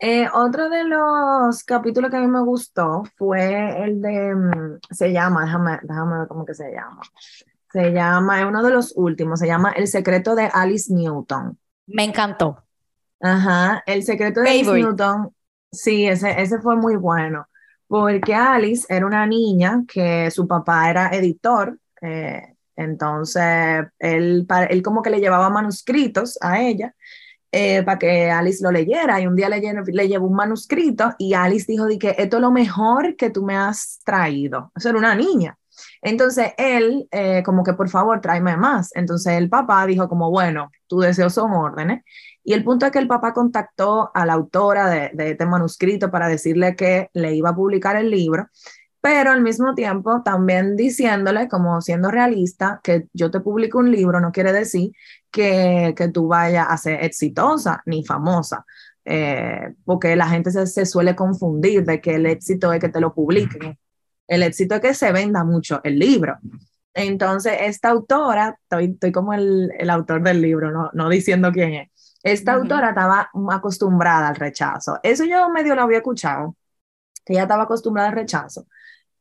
[0.00, 5.12] Eh, otro de los capítulos que a mí me gustó fue el de, mm, se
[5.12, 7.00] llama, déjame, déjame ver cómo que se llama.
[7.74, 11.58] Se llama, es uno de los últimos, se llama El secreto de Alice Newton.
[11.88, 12.62] Me encantó.
[13.20, 15.34] Ajá, El secreto de Alice Newton,
[15.72, 17.48] sí, ese, ese fue muy bueno,
[17.88, 23.42] porque Alice era una niña que su papá era editor, eh, entonces
[23.98, 26.94] él, él como que le llevaba manuscritos a ella
[27.50, 31.34] eh, para que Alice lo leyera y un día le, le llevó un manuscrito y
[31.34, 34.70] Alice dijo de que esto es lo mejor que tú me has traído.
[34.76, 35.58] Eso era una niña.
[36.02, 38.90] Entonces él, eh, como que por favor, tráeme más.
[38.94, 42.02] Entonces el papá dijo como, bueno, tus deseos son órdenes.
[42.44, 46.28] Y el punto es que el papá contactó a la autora de, este manuscrito para
[46.28, 48.48] decirle que le iba a publicar el libro,
[49.00, 54.20] pero al mismo tiempo también diciéndole, como siendo realista, que yo te publico un libro
[54.20, 54.92] no quiere decir
[55.30, 58.64] que, que tú vayas a ser exitosa ni famosa,
[59.04, 63.00] eh, porque la gente se, se, suele confundir de que el éxito es que te
[63.00, 63.78] lo publiquen,
[64.26, 66.38] el éxito es que se venda mucho el libro.
[66.94, 71.74] Entonces, esta autora, estoy, estoy como el, el, autor del libro, no, no diciendo quién
[71.74, 71.90] es,
[72.22, 72.62] esta uh -huh.
[72.62, 74.98] autora estaba acostumbrada al rechazo.
[75.02, 76.56] Eso yo medio lo había escuchado,
[77.24, 78.66] que ella estaba acostumbrada al rechazo.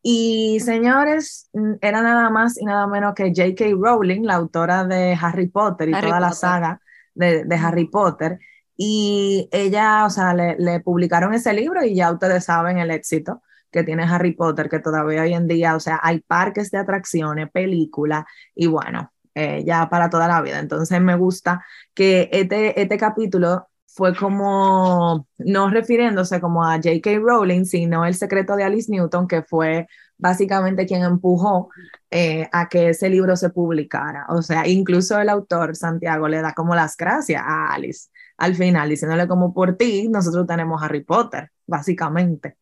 [0.01, 1.49] Y señores,
[1.81, 3.65] era nada más y nada menos que J.K.
[3.77, 6.39] Rowling, la autora de Harry Potter y Harry toda la Potter.
[6.39, 6.81] saga
[7.15, 8.39] de, de Harry Potter.
[8.75, 13.41] Y ella, o sea, le, le, publicaron ese libro y ya ustedes saben el éxito
[13.73, 17.51] que tiene Harry Potter, que todavía hoy en día, o sea, hay parques de atracciones,
[17.51, 20.59] películas y bueno, eh, ya para toda la vida.
[20.59, 27.19] Entonces me gusta que este, este capítulo fue como, no refiriéndose como a J.K.
[27.19, 31.69] Rowling, sino el secreto de Alice Newton, que fue básicamente quien empujó
[32.09, 34.25] eh, a que ese libro se publicara.
[34.29, 38.89] O sea, incluso el autor, Santiago, le da como las gracias a Alice al final,
[38.89, 42.57] diciéndole como por ti, nosotros tenemos Harry Potter, básicamente.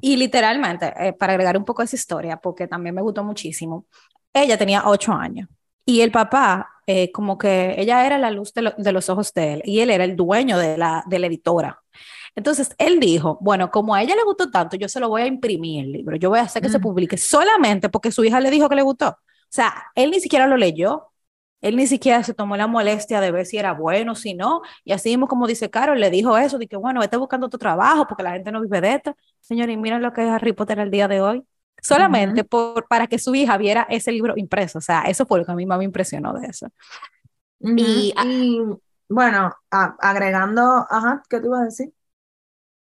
[0.00, 3.86] Y literalmente, eh, para agregar un poco a esa historia, porque también me gustó muchísimo,
[4.32, 5.48] ella tenía ocho años
[5.84, 9.32] y el papá, eh, como que ella era la luz de, lo, de, los ojos
[9.34, 11.82] de él y él era el dueño de la, de la editora.
[12.34, 15.26] Entonces él dijo, bueno, como a ella le gustó tanto, yo se lo voy a
[15.26, 16.72] imprimir el libro, yo voy a hacer que mm.
[16.72, 19.08] se publique solamente porque su hija le dijo que le gustó.
[19.08, 21.11] O sea, él ni siquiera lo leyó,
[21.62, 24.92] él ni siquiera se tomó la molestia de ver si era bueno, si no, y
[24.92, 28.06] así mismo como dice Carol, le dijo eso, de que bueno, vete buscando otro trabajo
[28.06, 29.16] porque la gente no vive de esto.
[29.40, 31.44] Señores, miren lo que es Harry Potter el día de hoy,
[31.80, 32.48] solamente uh -huh.
[32.48, 35.52] por, para que su hija viera ese libro impreso, o sea, eso fue lo que
[35.52, 36.66] a mí más me impresionó de eso.
[37.60, 37.74] Uh -huh.
[37.78, 38.60] y, y,
[39.08, 41.92] bueno, a, agregando, ajá, ¿qué te iba a decir?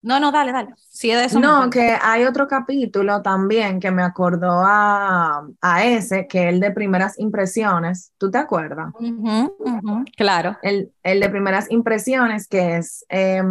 [0.04, 0.68] No, no, dale, dale.
[0.90, 6.26] Sí, de eso no, que hay otro capítulo también que me acordó a, a ese,
[6.28, 8.12] que es el de primeras impresiones.
[8.18, 8.92] ¿Tú te acuerdas?
[9.00, 10.58] Uh -huh, uh -huh, claro.
[10.60, 13.42] El, el, de primeras impresiones, que es eh,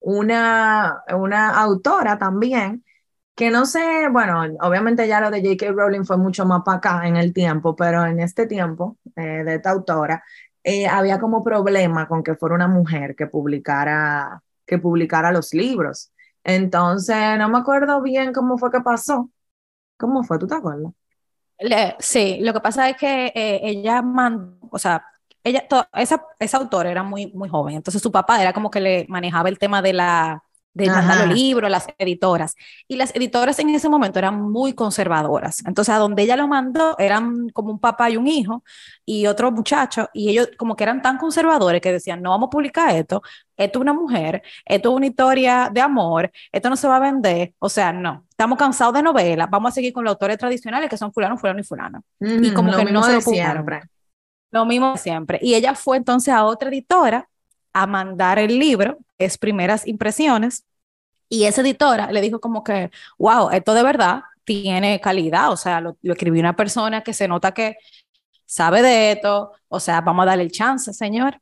[0.00, 2.84] una, una autora también,
[3.34, 5.72] que no sé, bueno, obviamente ya lo de J.K.
[5.72, 9.54] Rowling fue mucho más para acá en el tiempo, pero en este tiempo eh, de
[9.54, 10.22] esta autora,
[10.62, 16.12] eh, había como problema con que fuera una mujer que publicara que publicara los libros.
[16.44, 19.28] Entonces, no me acuerdo bien cómo fue que pasó.
[19.98, 20.38] ¿Cómo fue?
[20.38, 20.92] ¿Tú te acuerdas?
[21.58, 25.04] Le, sí, lo que pasa es que eh, ella mandó, o sea,
[25.44, 28.80] ella, to, esa, esa autora era muy, muy joven, entonces su papá era como que
[28.80, 32.54] le manejaba el tema de la, de mandar los libros, las editoras.
[32.86, 35.64] Y las editoras en ese momento eran muy conservadoras.
[35.66, 38.62] Entonces, a donde ella lo mandó, eran como un papá y un hijo
[39.04, 42.50] y otro muchacho, y ellos como que eran tan conservadores que decían, no vamos a
[42.50, 43.22] publicar esto,
[43.60, 47.00] esto es una mujer, esto es una historia de amor, esto no se va a
[47.00, 47.54] vender.
[47.58, 50.96] O sea, no, estamos cansados de novelas, vamos a seguir con los autores tradicionales que
[50.96, 52.02] son fulano, fulano y fulano.
[52.20, 53.82] Mm, y como lo que mismo no se lo siempre.
[54.50, 55.38] Lo mismo siempre.
[55.42, 57.28] Y ella fue entonces a otra editora
[57.72, 60.64] a mandar el libro, es primeras impresiones,
[61.28, 65.80] y esa editora le dijo como que, wow, esto de verdad tiene calidad, o sea,
[65.80, 67.76] lo, lo escribió una persona que se nota que
[68.46, 71.40] sabe de esto, o sea, vamos a darle el chance, señor.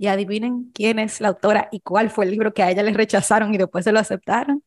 [0.00, 2.94] Y adivinen quién es la autora y cuál fue el libro que a ella le
[2.94, 4.62] rechazaron y después se lo aceptaron.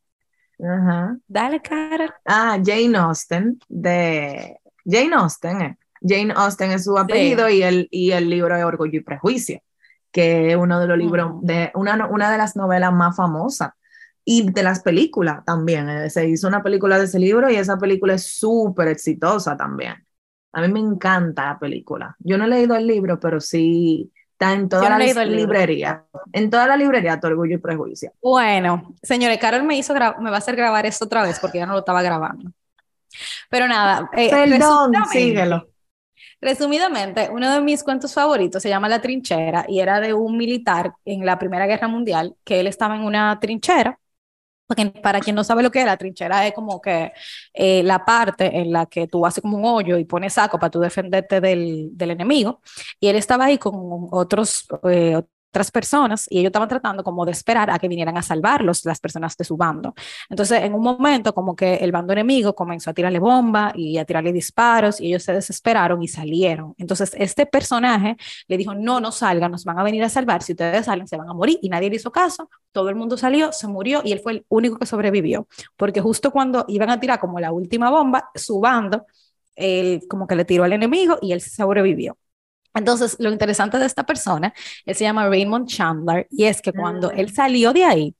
[0.60, 1.22] Uh -huh.
[1.28, 2.14] Dale, Carol.
[2.24, 5.62] Ah, Jane Austen, de Jane Austen.
[5.64, 5.78] Eh.
[6.08, 7.56] Jane Austen es su apellido sí.
[7.56, 9.60] y, el, y el libro de Orgullo y Prejuicio,
[10.12, 11.42] que es uno de los libros, uh -huh.
[11.42, 13.72] de una, una de las novelas más famosas
[14.24, 15.90] y de las películas también.
[15.90, 19.96] Eh, se hizo una película de ese libro y esa película es súper exitosa también.
[20.52, 22.16] A mí me encanta la película.
[22.20, 24.12] Yo no he leído el libro, pero sí
[24.44, 26.06] está en toda no la librería.
[26.32, 28.12] En toda la librería, Tu Orgullo y Prejuicio.
[28.22, 31.66] Bueno, señores, Carol me hizo me va a hacer grabar esto otra vez porque ya
[31.66, 32.52] no lo estaba grabando.
[33.50, 34.10] Pero nada.
[34.14, 35.68] Eh, Perdón, síguelo.
[36.42, 40.94] Resumidamente, uno de mis cuentos favoritos se llama La Trinchera y era de un militar
[41.06, 43.98] en la Primera Guerra Mundial que él estaba en una trinchera
[45.02, 47.12] para quien no sabe lo que es la trinchera es como que
[47.54, 50.72] eh, la parte en la que tú haces como un hoyo y pones saco para
[50.72, 52.62] tú defenderte del, del enemigo.
[53.00, 53.74] Y él estaba ahí con
[54.12, 55.22] otros eh,
[55.54, 59.00] otras personas y ellos estaban tratando como de esperar a que vinieran a salvarlos las
[59.00, 59.94] personas de su bando.
[60.28, 64.06] Entonces, en un momento como que el bando enemigo comenzó a tirarle bomba y a
[64.06, 66.74] tirarle disparos y ellos se desesperaron y salieron.
[66.80, 70.54] Entonces, este personaje le dijo, no, no salgan, nos van a venir a salvar, si
[70.54, 73.52] ustedes salen se van a morir y nadie le hizo caso, todo el mundo salió,
[73.52, 77.20] se murió y él fue el único que sobrevivió, porque justo cuando iban a tirar
[77.20, 79.06] como la última bomba, su bando,
[79.56, 82.18] él como que le tiró al enemigo y él sobrevivió.
[82.74, 84.54] Entonces, lo interesante de esta persona,
[84.86, 88.16] él se llama Raymond Chandler, y es que cuando él salió de ahí,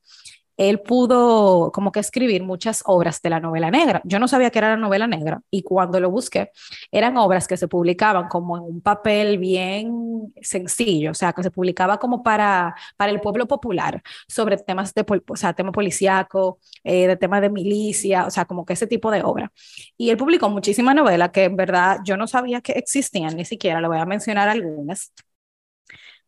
[0.58, 4.02] él pudo como que escribir muchas obras de la novela negra.
[4.06, 6.52] Yo no sabía que era la novela negra y cuando lo busqué,
[6.92, 11.52] eran obras que se publicaban como en un papel bien sencillo, o sea, que se
[11.52, 17.18] publicaba como para, para el pueblo popular sobre temas de, o tema policíaco, eh, de
[17.18, 19.52] tema de milicia, o sea, como que ese tipo de obra.
[19.98, 23.82] Y él publicó muchísimas novelas que en verdad yo no sabía que existían, ni siquiera,
[23.82, 25.12] le voy a mencionar algunas.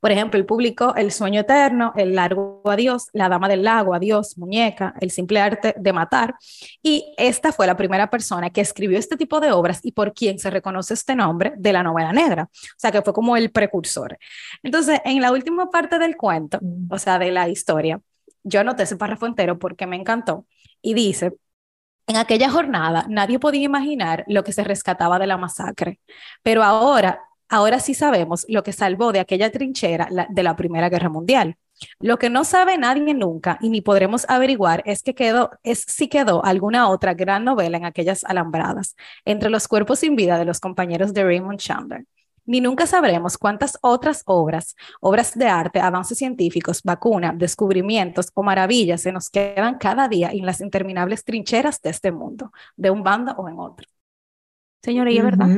[0.05, 4.37] Por ejemplo, él publicó El sueño eterno, El largo adiós, La dama del lago, Adiós,
[4.37, 6.35] Muñeca, El simple arte de matar.
[6.83, 10.37] Y esta fue la primera persona que escribió este tipo de obras y por quien
[10.37, 12.43] se reconoce este nombre de la novela negra.
[12.43, 14.19] O sea, que fue como el precursor.
[14.61, 16.93] Entonces, en la última parte del cuento, mm.
[16.93, 17.99] o sea, de la historia,
[18.43, 20.45] yo anoté ese párrafo entero porque me encantó
[20.83, 21.33] y dice,
[22.05, 25.99] en aquella jornada nadie podía imaginar lo que se rescataba de la masacre,
[26.43, 31.09] pero ahora ahora sí sabemos lo que salvó de aquella trinchera de la Primera Guerra
[31.09, 31.57] Mundial.
[31.99, 36.07] Lo que no sabe nadie nunca y ni podremos averiguar es que quedó, es si
[36.07, 40.59] quedó alguna otra gran novela en aquellas alambradas, entre los cuerpos sin vida de los
[40.59, 42.05] compañeros de Raymond Chandler.
[42.47, 49.01] Ni nunca sabremos cuántas otras obras, obras de arte, avances científicos, vacunas, descubrimientos o maravillas
[49.01, 53.33] se nos quedan cada día en las interminables trincheras de este mundo, de un bando
[53.33, 53.87] o en otro.
[54.83, 55.49] Señora, ¿y es verdad?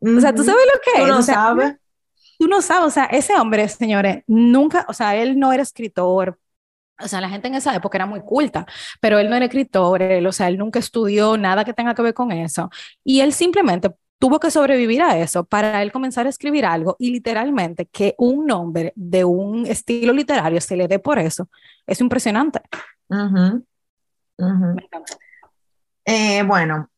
[0.00, 1.08] O sea, ¿tú sabes lo que es?
[1.08, 1.76] Tú no sabes.
[2.38, 6.38] Tú no sabes, o sea, ese hombre, señores, nunca, o sea, él no era escritor,
[6.98, 8.66] o sea, la gente en esa época era muy culta,
[9.00, 12.02] pero él no era escritor, él, o sea, él nunca estudió nada que tenga que
[12.02, 12.70] ver con eso.
[13.04, 17.10] Y él simplemente tuvo que sobrevivir a eso para él comenzar a escribir algo y
[17.10, 21.48] literalmente que un nombre de un estilo literario se le dé por eso,
[21.86, 22.60] es impresionante.
[24.38, 24.88] Me
[26.06, 26.88] eh, bueno,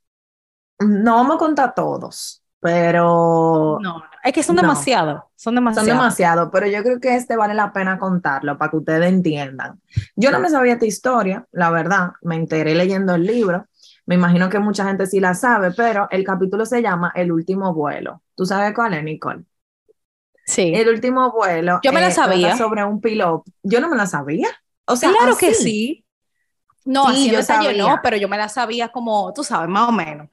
[0.80, 3.78] no vamos a contar todos, pero...
[3.80, 5.88] No, es que son demasiados, son demasiados.
[5.88, 9.80] Son demasiados, pero yo creo que este vale la pena contarlo para que ustedes entiendan.
[10.16, 13.66] Yo no me sabía esta historia, la verdad, me enteré leyendo el libro,
[14.08, 17.74] me imagino que mucha gente sí la sabe, pero el capítulo se llama El último
[17.74, 18.22] vuelo.
[18.34, 19.44] ¿Tú sabes cuál es, Nicole?
[20.46, 20.72] Sí.
[20.74, 21.78] El último vuelo.
[21.82, 22.56] Yo me la eh, sabía.
[22.56, 23.44] Sobre un piloto.
[23.62, 24.48] Yo no me la sabía.
[24.86, 26.06] O sea, claro que sí.
[26.86, 27.74] No, sí, yo sabía.
[27.74, 30.28] no, pero yo me la sabía como, tú sabes, más o menos.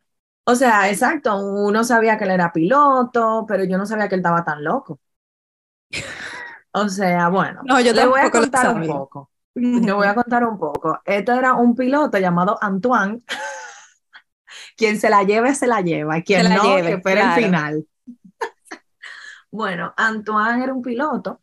[0.46, 4.20] O sea, exacto, uno sabía que él era piloto, pero yo no sabía que él
[4.20, 5.00] estaba tan loco.
[6.72, 9.32] O sea, bueno, no, yo le voy a contar un poco.
[9.56, 11.00] Le voy a contar un poco.
[11.06, 13.24] Este era un piloto llamado Antoine.
[14.78, 16.22] quien se la lleve, se la lleva.
[16.22, 17.88] Quien no, lleve, que el final.
[19.52, 21.42] bueno, Antoine era un piloto.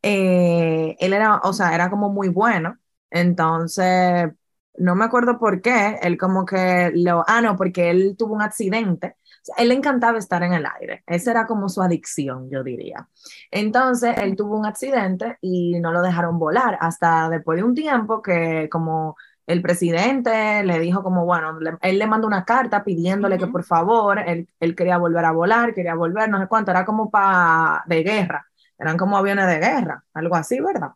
[0.00, 2.78] Eh, él era, o sea, era como muy bueno.
[3.10, 4.32] Entonces,
[4.78, 8.42] no me acuerdo por qué, él como que lo, ah, no, porque él tuvo un
[8.42, 9.16] accidente.
[9.58, 13.08] él le encantaba estar en el aire, esa era como su adicción, yo diría.
[13.50, 18.22] Entonces, él tuvo un accidente y no lo dejaron volar hasta después de un tiempo
[18.22, 23.48] que como el presidente le dijo como, bueno, él le mandó una carta pidiéndole que
[23.48, 27.10] por favor, él, él, quería volver a volar, quería volver, no sé cuánto, era como
[27.10, 28.46] para de guerra,
[28.78, 30.92] eran como aviones de guerra, algo así, ¿verdad?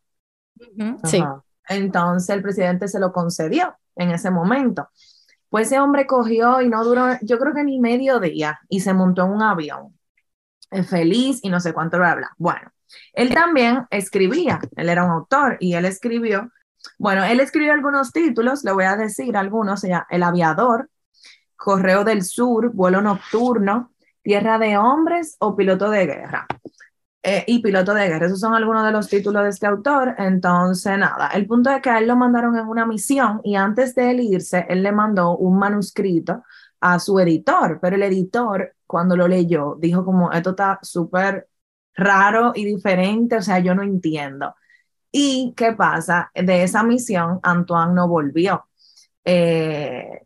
[1.04, 1.22] Sí.
[1.68, 4.88] Entonces el presidente se lo concedió en ese momento.
[5.48, 8.92] Pues ese hombre cogió y no duró, yo creo que ni medio día, y se
[8.92, 9.96] montó en un avión,
[10.88, 12.30] feliz y no sé cuánto, bla, bla.
[12.36, 12.72] Bueno,
[13.12, 16.50] él también escribía, él era un autor y él escribió,
[16.98, 20.90] bueno, él escribió algunos títulos, le voy a decir algunos, El aviador,
[21.56, 26.46] Correo del Sur, Vuelo Nocturno, Tierra de Hombres o Piloto de Guerra.
[27.28, 28.26] Eh, y piloto de guerra.
[28.26, 30.14] Esos son algunos de los títulos de este autor.
[30.16, 33.96] Entonces, nada, el punto es que a él lo mandaron en una misión y antes
[33.96, 36.44] de él irse, él le mandó un manuscrito
[36.80, 41.48] a su editor, pero el editor, cuando lo leyó, dijo como, esto está súper
[41.96, 44.54] raro y diferente, o sea, yo no entiendo.
[45.10, 46.30] ¿Y qué pasa?
[46.34, 48.68] De esa misión, Antoine no volvió.
[49.24, 50.22] Eh,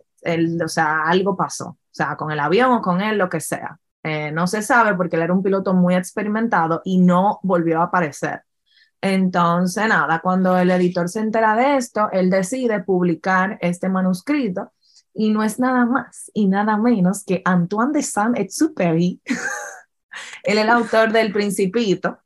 [0.63, 3.79] o sea, algo pasó, o sea, con el avión o con él, lo que sea.
[4.03, 7.85] Eh, no se sabe porque él era un piloto muy experimentado y no volvió a
[7.85, 8.43] aparecer.
[9.03, 14.73] Entonces, nada, cuando el editor se entera de esto, él decide publicar este manuscrito
[15.15, 19.21] y no es nada más y nada menos que Antoine de Saint-Exupéry.
[20.45, 22.19] él es el autor del Principito,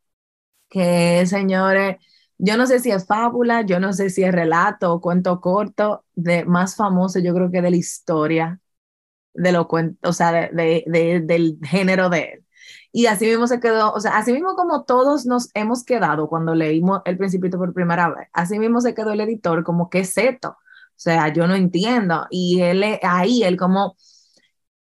[0.68, 1.98] que, señores,
[2.38, 6.04] yo no sé si es fábula, yo no sé si es relato o cuento corto,
[6.14, 8.60] de más famoso yo creo que de la historia
[9.34, 9.68] de lo
[10.02, 12.44] o sea, de, de, del género de él.
[12.92, 16.54] Y así mismo se quedó, o sea, así mismo como todos nos hemos quedado cuando
[16.54, 20.16] leímos El Principito por primera vez, así mismo se quedó el editor como, ¿qué es
[20.16, 20.50] esto?
[20.50, 20.56] O
[20.96, 22.26] sea, yo no entiendo.
[22.30, 23.96] Y él ahí, él como,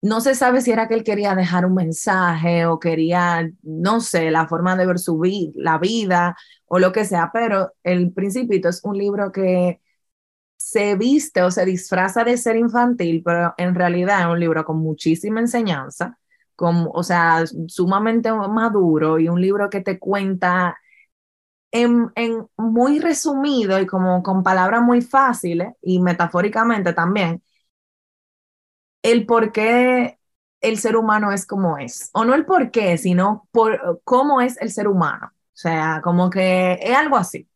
[0.01, 4.31] no se sabe si era que él quería dejar un mensaje o quería, no sé,
[4.31, 6.37] la forma de ver su vida, la vida
[6.67, 9.81] o lo que sea, pero El Principito es un libro que
[10.59, 14.79] se viste o se disfraza de ser infantil, pero en realidad es un libro con
[14.81, 16.19] muchísima enseñanza,
[16.57, 20.77] con, o sea, sumamente maduro y un libro que te cuenta
[21.73, 22.11] en,
[22.57, 27.43] muy resumido y como con palabras muy fáciles y metafóricamente también,
[29.03, 30.19] el por qué
[30.61, 32.11] el ser humano es como es.
[32.13, 35.29] O no el por qué, sino por cómo es el ser humano.
[35.29, 37.49] O sea, como que es algo así.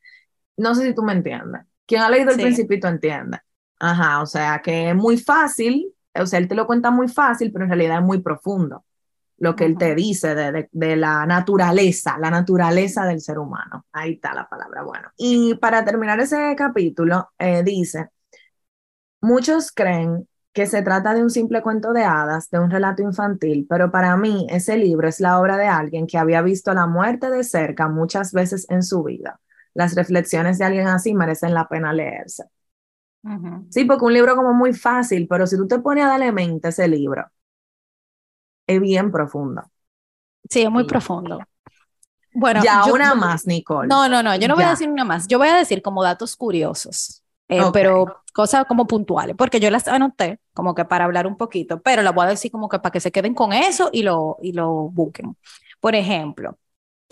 [0.59, 1.63] No sé si tú me entiendes.
[1.93, 3.39] Quien ha leído el Principito entiende.
[3.79, 7.53] Ajá, o sea, que es muy fácil, o sea, él te lo cuenta muy fácil,
[7.53, 8.87] pero en realidad es muy profundo
[9.37, 13.85] lo que él te dice de, de, la naturaleza, la naturaleza del ser humano.
[13.93, 15.11] Ahí está la palabra, bueno.
[15.19, 18.09] Y para terminar ese capítulo, eh, dice,
[19.21, 23.67] muchos creen que se trata de un simple cuento de hadas, de un relato infantil,
[23.69, 27.29] pero para mí ese libro es la obra de alguien que había visto la muerte
[27.29, 29.41] de cerca muchas veces en su vida.
[29.75, 32.45] Las reflexiones de alguien así merecen la pena leerse.
[33.71, 36.69] Sí, porque un libro como muy fácil, pero si tú te pones a darle mente
[36.69, 37.25] a ese libro,
[38.67, 39.63] es bien profundo.
[40.49, 41.41] Sí, es muy profundo.
[42.35, 43.89] Bueno, ya una más, Nicole.
[43.89, 45.29] No, no, no, yo no voy a decir una más.
[45.29, 47.23] Yo voy a decir como datos curiosos.
[47.49, 51.83] Eh, pero cosas como puntuales, porque yo las anoté como que para hablar un poquito,
[51.83, 54.39] pero las voy a decir como que para que se queden con eso y lo,
[54.41, 55.37] y lo busquen.
[55.79, 56.57] Por ejemplo,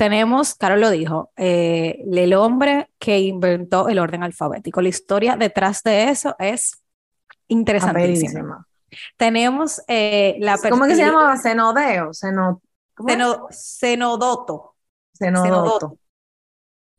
[0.00, 4.80] tenemos, Carol lo dijo, eh, el hombre que inventó el orden alfabético.
[4.80, 6.82] La historia detrás de eso es
[7.48, 8.66] interesantísima.
[9.18, 11.36] Tenemos eh, la ¿Cómo que se llamaba?
[11.36, 12.62] Cenodeo, Ceno...
[13.50, 14.74] Cenodoto.
[15.12, 15.98] Cenodoto.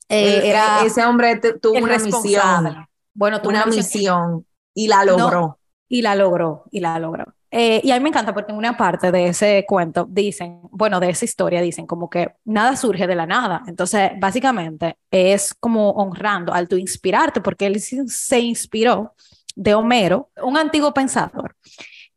[0.07, 4.45] era ese hombre tuvo una misión bueno, tuvo una, misión
[4.75, 5.57] y la logró.
[5.87, 7.33] y la logró, y la logró.
[7.53, 11.01] Eh, y a mí me encanta porque en una parte de ese cuento dicen, bueno,
[11.01, 13.63] de esa historia dicen como que nada surge de la nada.
[13.67, 19.13] Entonces, básicamente es como honrando al tu inspirarte, porque él se inspiró
[19.55, 21.55] de Homero, un antiguo pensador.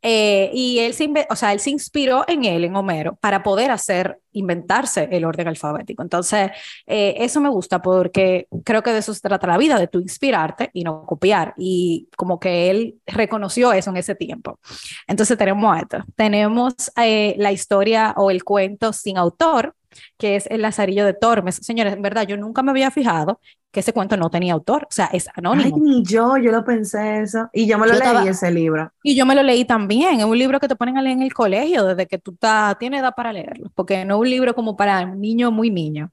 [0.07, 3.71] Eh, y él se, o sea, él se inspiró en él, en Homero, para poder
[3.71, 6.03] hacer, inventarse el orden alfabético.
[6.03, 6.51] Entonces,
[6.85, 9.99] eh, eso me gusta porque creo que de eso se trata la vida, de tú
[9.99, 11.55] inspirarte y no copiar.
[11.57, 14.59] Y como que él reconoció eso en ese tiempo.
[15.07, 15.97] Entonces, tenemos esto.
[16.15, 19.75] Tenemos eh, la historia o el cuento sin autor,
[20.19, 21.55] que es El Lazarillo de Tormes.
[21.55, 23.39] Señores, en verdad, yo nunca me había fijado
[23.75, 25.75] que ese cuento no tenía autor, o sea, es anónimo.
[25.75, 27.49] Ay, ni yo, yo lo pensé eso.
[27.51, 28.89] Y yo me lo leí ese libro.
[29.03, 30.21] Y yo me lo leí también.
[30.21, 32.79] Es un libro que te ponen a leer en el colegio desde que tú estás,
[32.79, 36.09] tienes edad para leerlo, porque no es un libro como para un niño muy niño.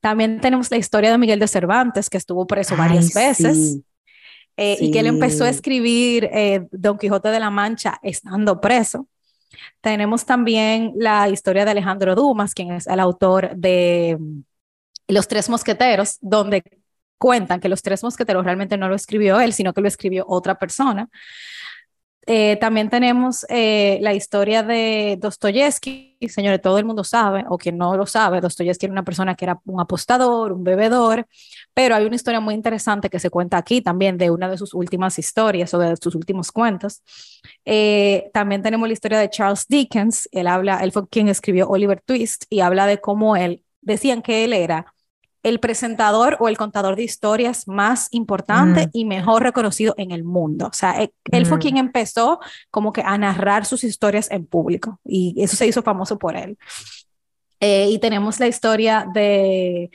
[0.00, 3.78] También tenemos la historia de Miguel de Cervantes, que estuvo preso varias veces.
[4.56, 9.06] Eh, y que él empezó a escribir eh, Don Quijote de la Mancha estando preso.
[9.80, 14.18] Tenemos también la historia de Alejandro Dumas, quien es el autor de
[15.06, 16.64] Los Tres Mosqueteros, donde
[17.18, 20.56] cuentan que Los Tres Mosqueteros realmente no lo escribió él, sino que lo escribió otra
[20.56, 21.08] persona.
[22.28, 27.78] Eh, también tenemos eh, la historia de Dostoyevsky, señores, todo el mundo sabe, o quien
[27.78, 31.28] no lo sabe, Dostoyevsky era una persona que era un apostador, un bebedor,
[31.72, 34.74] pero hay una historia muy interesante que se cuenta aquí también de una de sus
[34.74, 37.00] últimas historias o de sus últimos cuentos.
[37.64, 42.02] Eh, también tenemos la historia de Charles Dickens, él habla, él fue quien escribió Oliver
[42.04, 44.95] Twist y habla de cómo él, decían que él era
[45.46, 48.90] el presentador o el contador de historias más importante mm.
[48.92, 50.66] y mejor reconocido en el mundo.
[50.66, 51.60] O sea, él, fue mm.
[51.60, 52.40] quien empezó
[52.72, 56.58] como que a narrar sus historias en público y eso se hizo famoso por él.
[57.60, 59.92] Eh, y tenemos la historia de,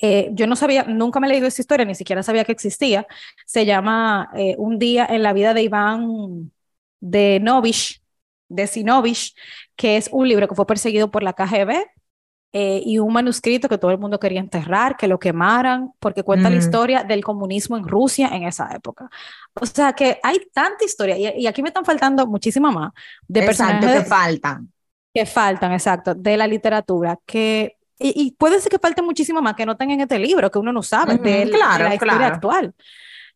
[0.00, 3.04] eh, yo no sabía, nunca me he leído esta historia, ni siquiera sabía que existía.
[3.44, 6.52] Se llama eh, Un día en la vida de Iván
[7.00, 8.00] de Novich,
[8.48, 9.34] de Sinovich,
[9.74, 11.72] que es un libro que fue perseguido por la KGB
[12.54, 16.50] eh, y un manuscrito que todo el mundo quería enterrar, que lo quemaran, porque cuenta
[16.50, 19.08] la historia del comunismo en Rusia en esa época.
[19.58, 22.92] O sea que hay tanta historia, y, aquí me están faltando muchísimas más
[23.26, 24.70] de personajes que faltan.
[25.14, 29.64] Que faltan, exacto, de la literatura, que y, puede ser que falte muchísimo más que
[29.64, 32.74] no tengan este libro, que uno no sabe de, la historia actual.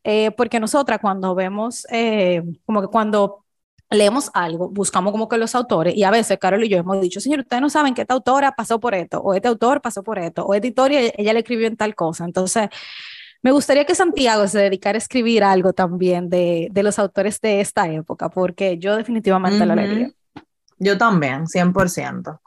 [0.04, 3.45] Eh, porque nosotras cuando vemos, eh, como que cuando
[3.90, 7.20] leemos algo, buscamos como que los autores, y a veces Carol y yo hemos dicho,
[7.20, 10.18] señor, ustedes no saben que esta autora pasó por esto, o este autor pasó por
[10.18, 12.24] esto, o esta historia ella le escribió en tal cosa.
[12.24, 12.68] Entonces,
[13.42, 17.60] me gustaría que Santiago se dedicara a escribir algo también de, de los autores de
[17.60, 20.10] esta época, porque yo definitivamente lo leería.
[20.78, 22.40] Yo también, 100%.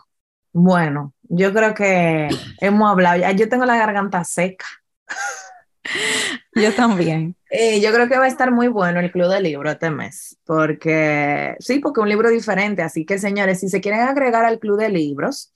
[0.51, 2.27] Bueno, yo creo que
[2.59, 4.65] hemos hablado, yo tengo la garganta seca.
[6.55, 7.35] Yo también.
[7.51, 10.37] Eh, yo creo que va a estar muy bueno el Club de Libro este mes,
[10.45, 14.77] porque sí, porque un libro diferente, así que señores, si se quieren agregar al Club
[14.77, 15.51] de Libros,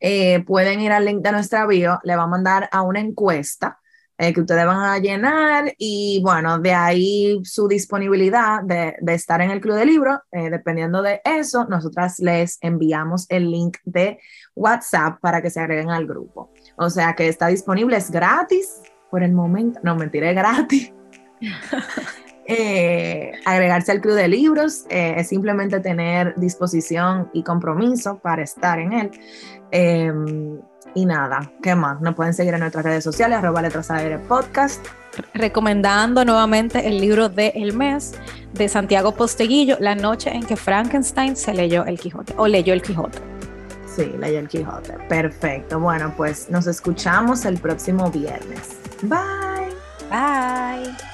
[0.00, 3.80] eh, pueden ir al link de nuestra bio, le va a mandar a una encuesta
[4.18, 9.40] eh, que ustedes van a llenar y bueno, de ahí su disponibilidad de, de estar
[9.40, 14.18] en el Club de Libro, eh, dependiendo de eso, nosotras les enviamos el link de
[14.54, 16.52] WhatsApp para que se agreguen al grupo.
[16.76, 18.82] O sea que está disponible, es gratis
[19.14, 20.92] por el momento, no mentira, es gratis.
[22.46, 28.78] Eh, agregarse al club de libros eh, es simplemente tener disposición y compromiso para estar
[28.78, 29.10] en él.
[29.70, 30.12] Eh,
[30.94, 32.02] y nada, ¿qué más?
[32.02, 34.86] Nos pueden seguir en nuestras redes sociales, arroba letras aire podcast.
[35.32, 38.12] Recomendando nuevamente el libro de El Mes
[38.52, 42.82] de Santiago Posteguillo, La noche en que Frankenstein se leyó el Quijote, o leyó el
[42.82, 43.33] Quijote.
[43.94, 44.94] Sí, leyó el Quijote.
[45.08, 45.78] Perfecto.
[45.78, 48.76] Bueno, pues nos escuchamos el próximo viernes.
[49.02, 49.72] Bye.
[50.10, 51.13] Bye.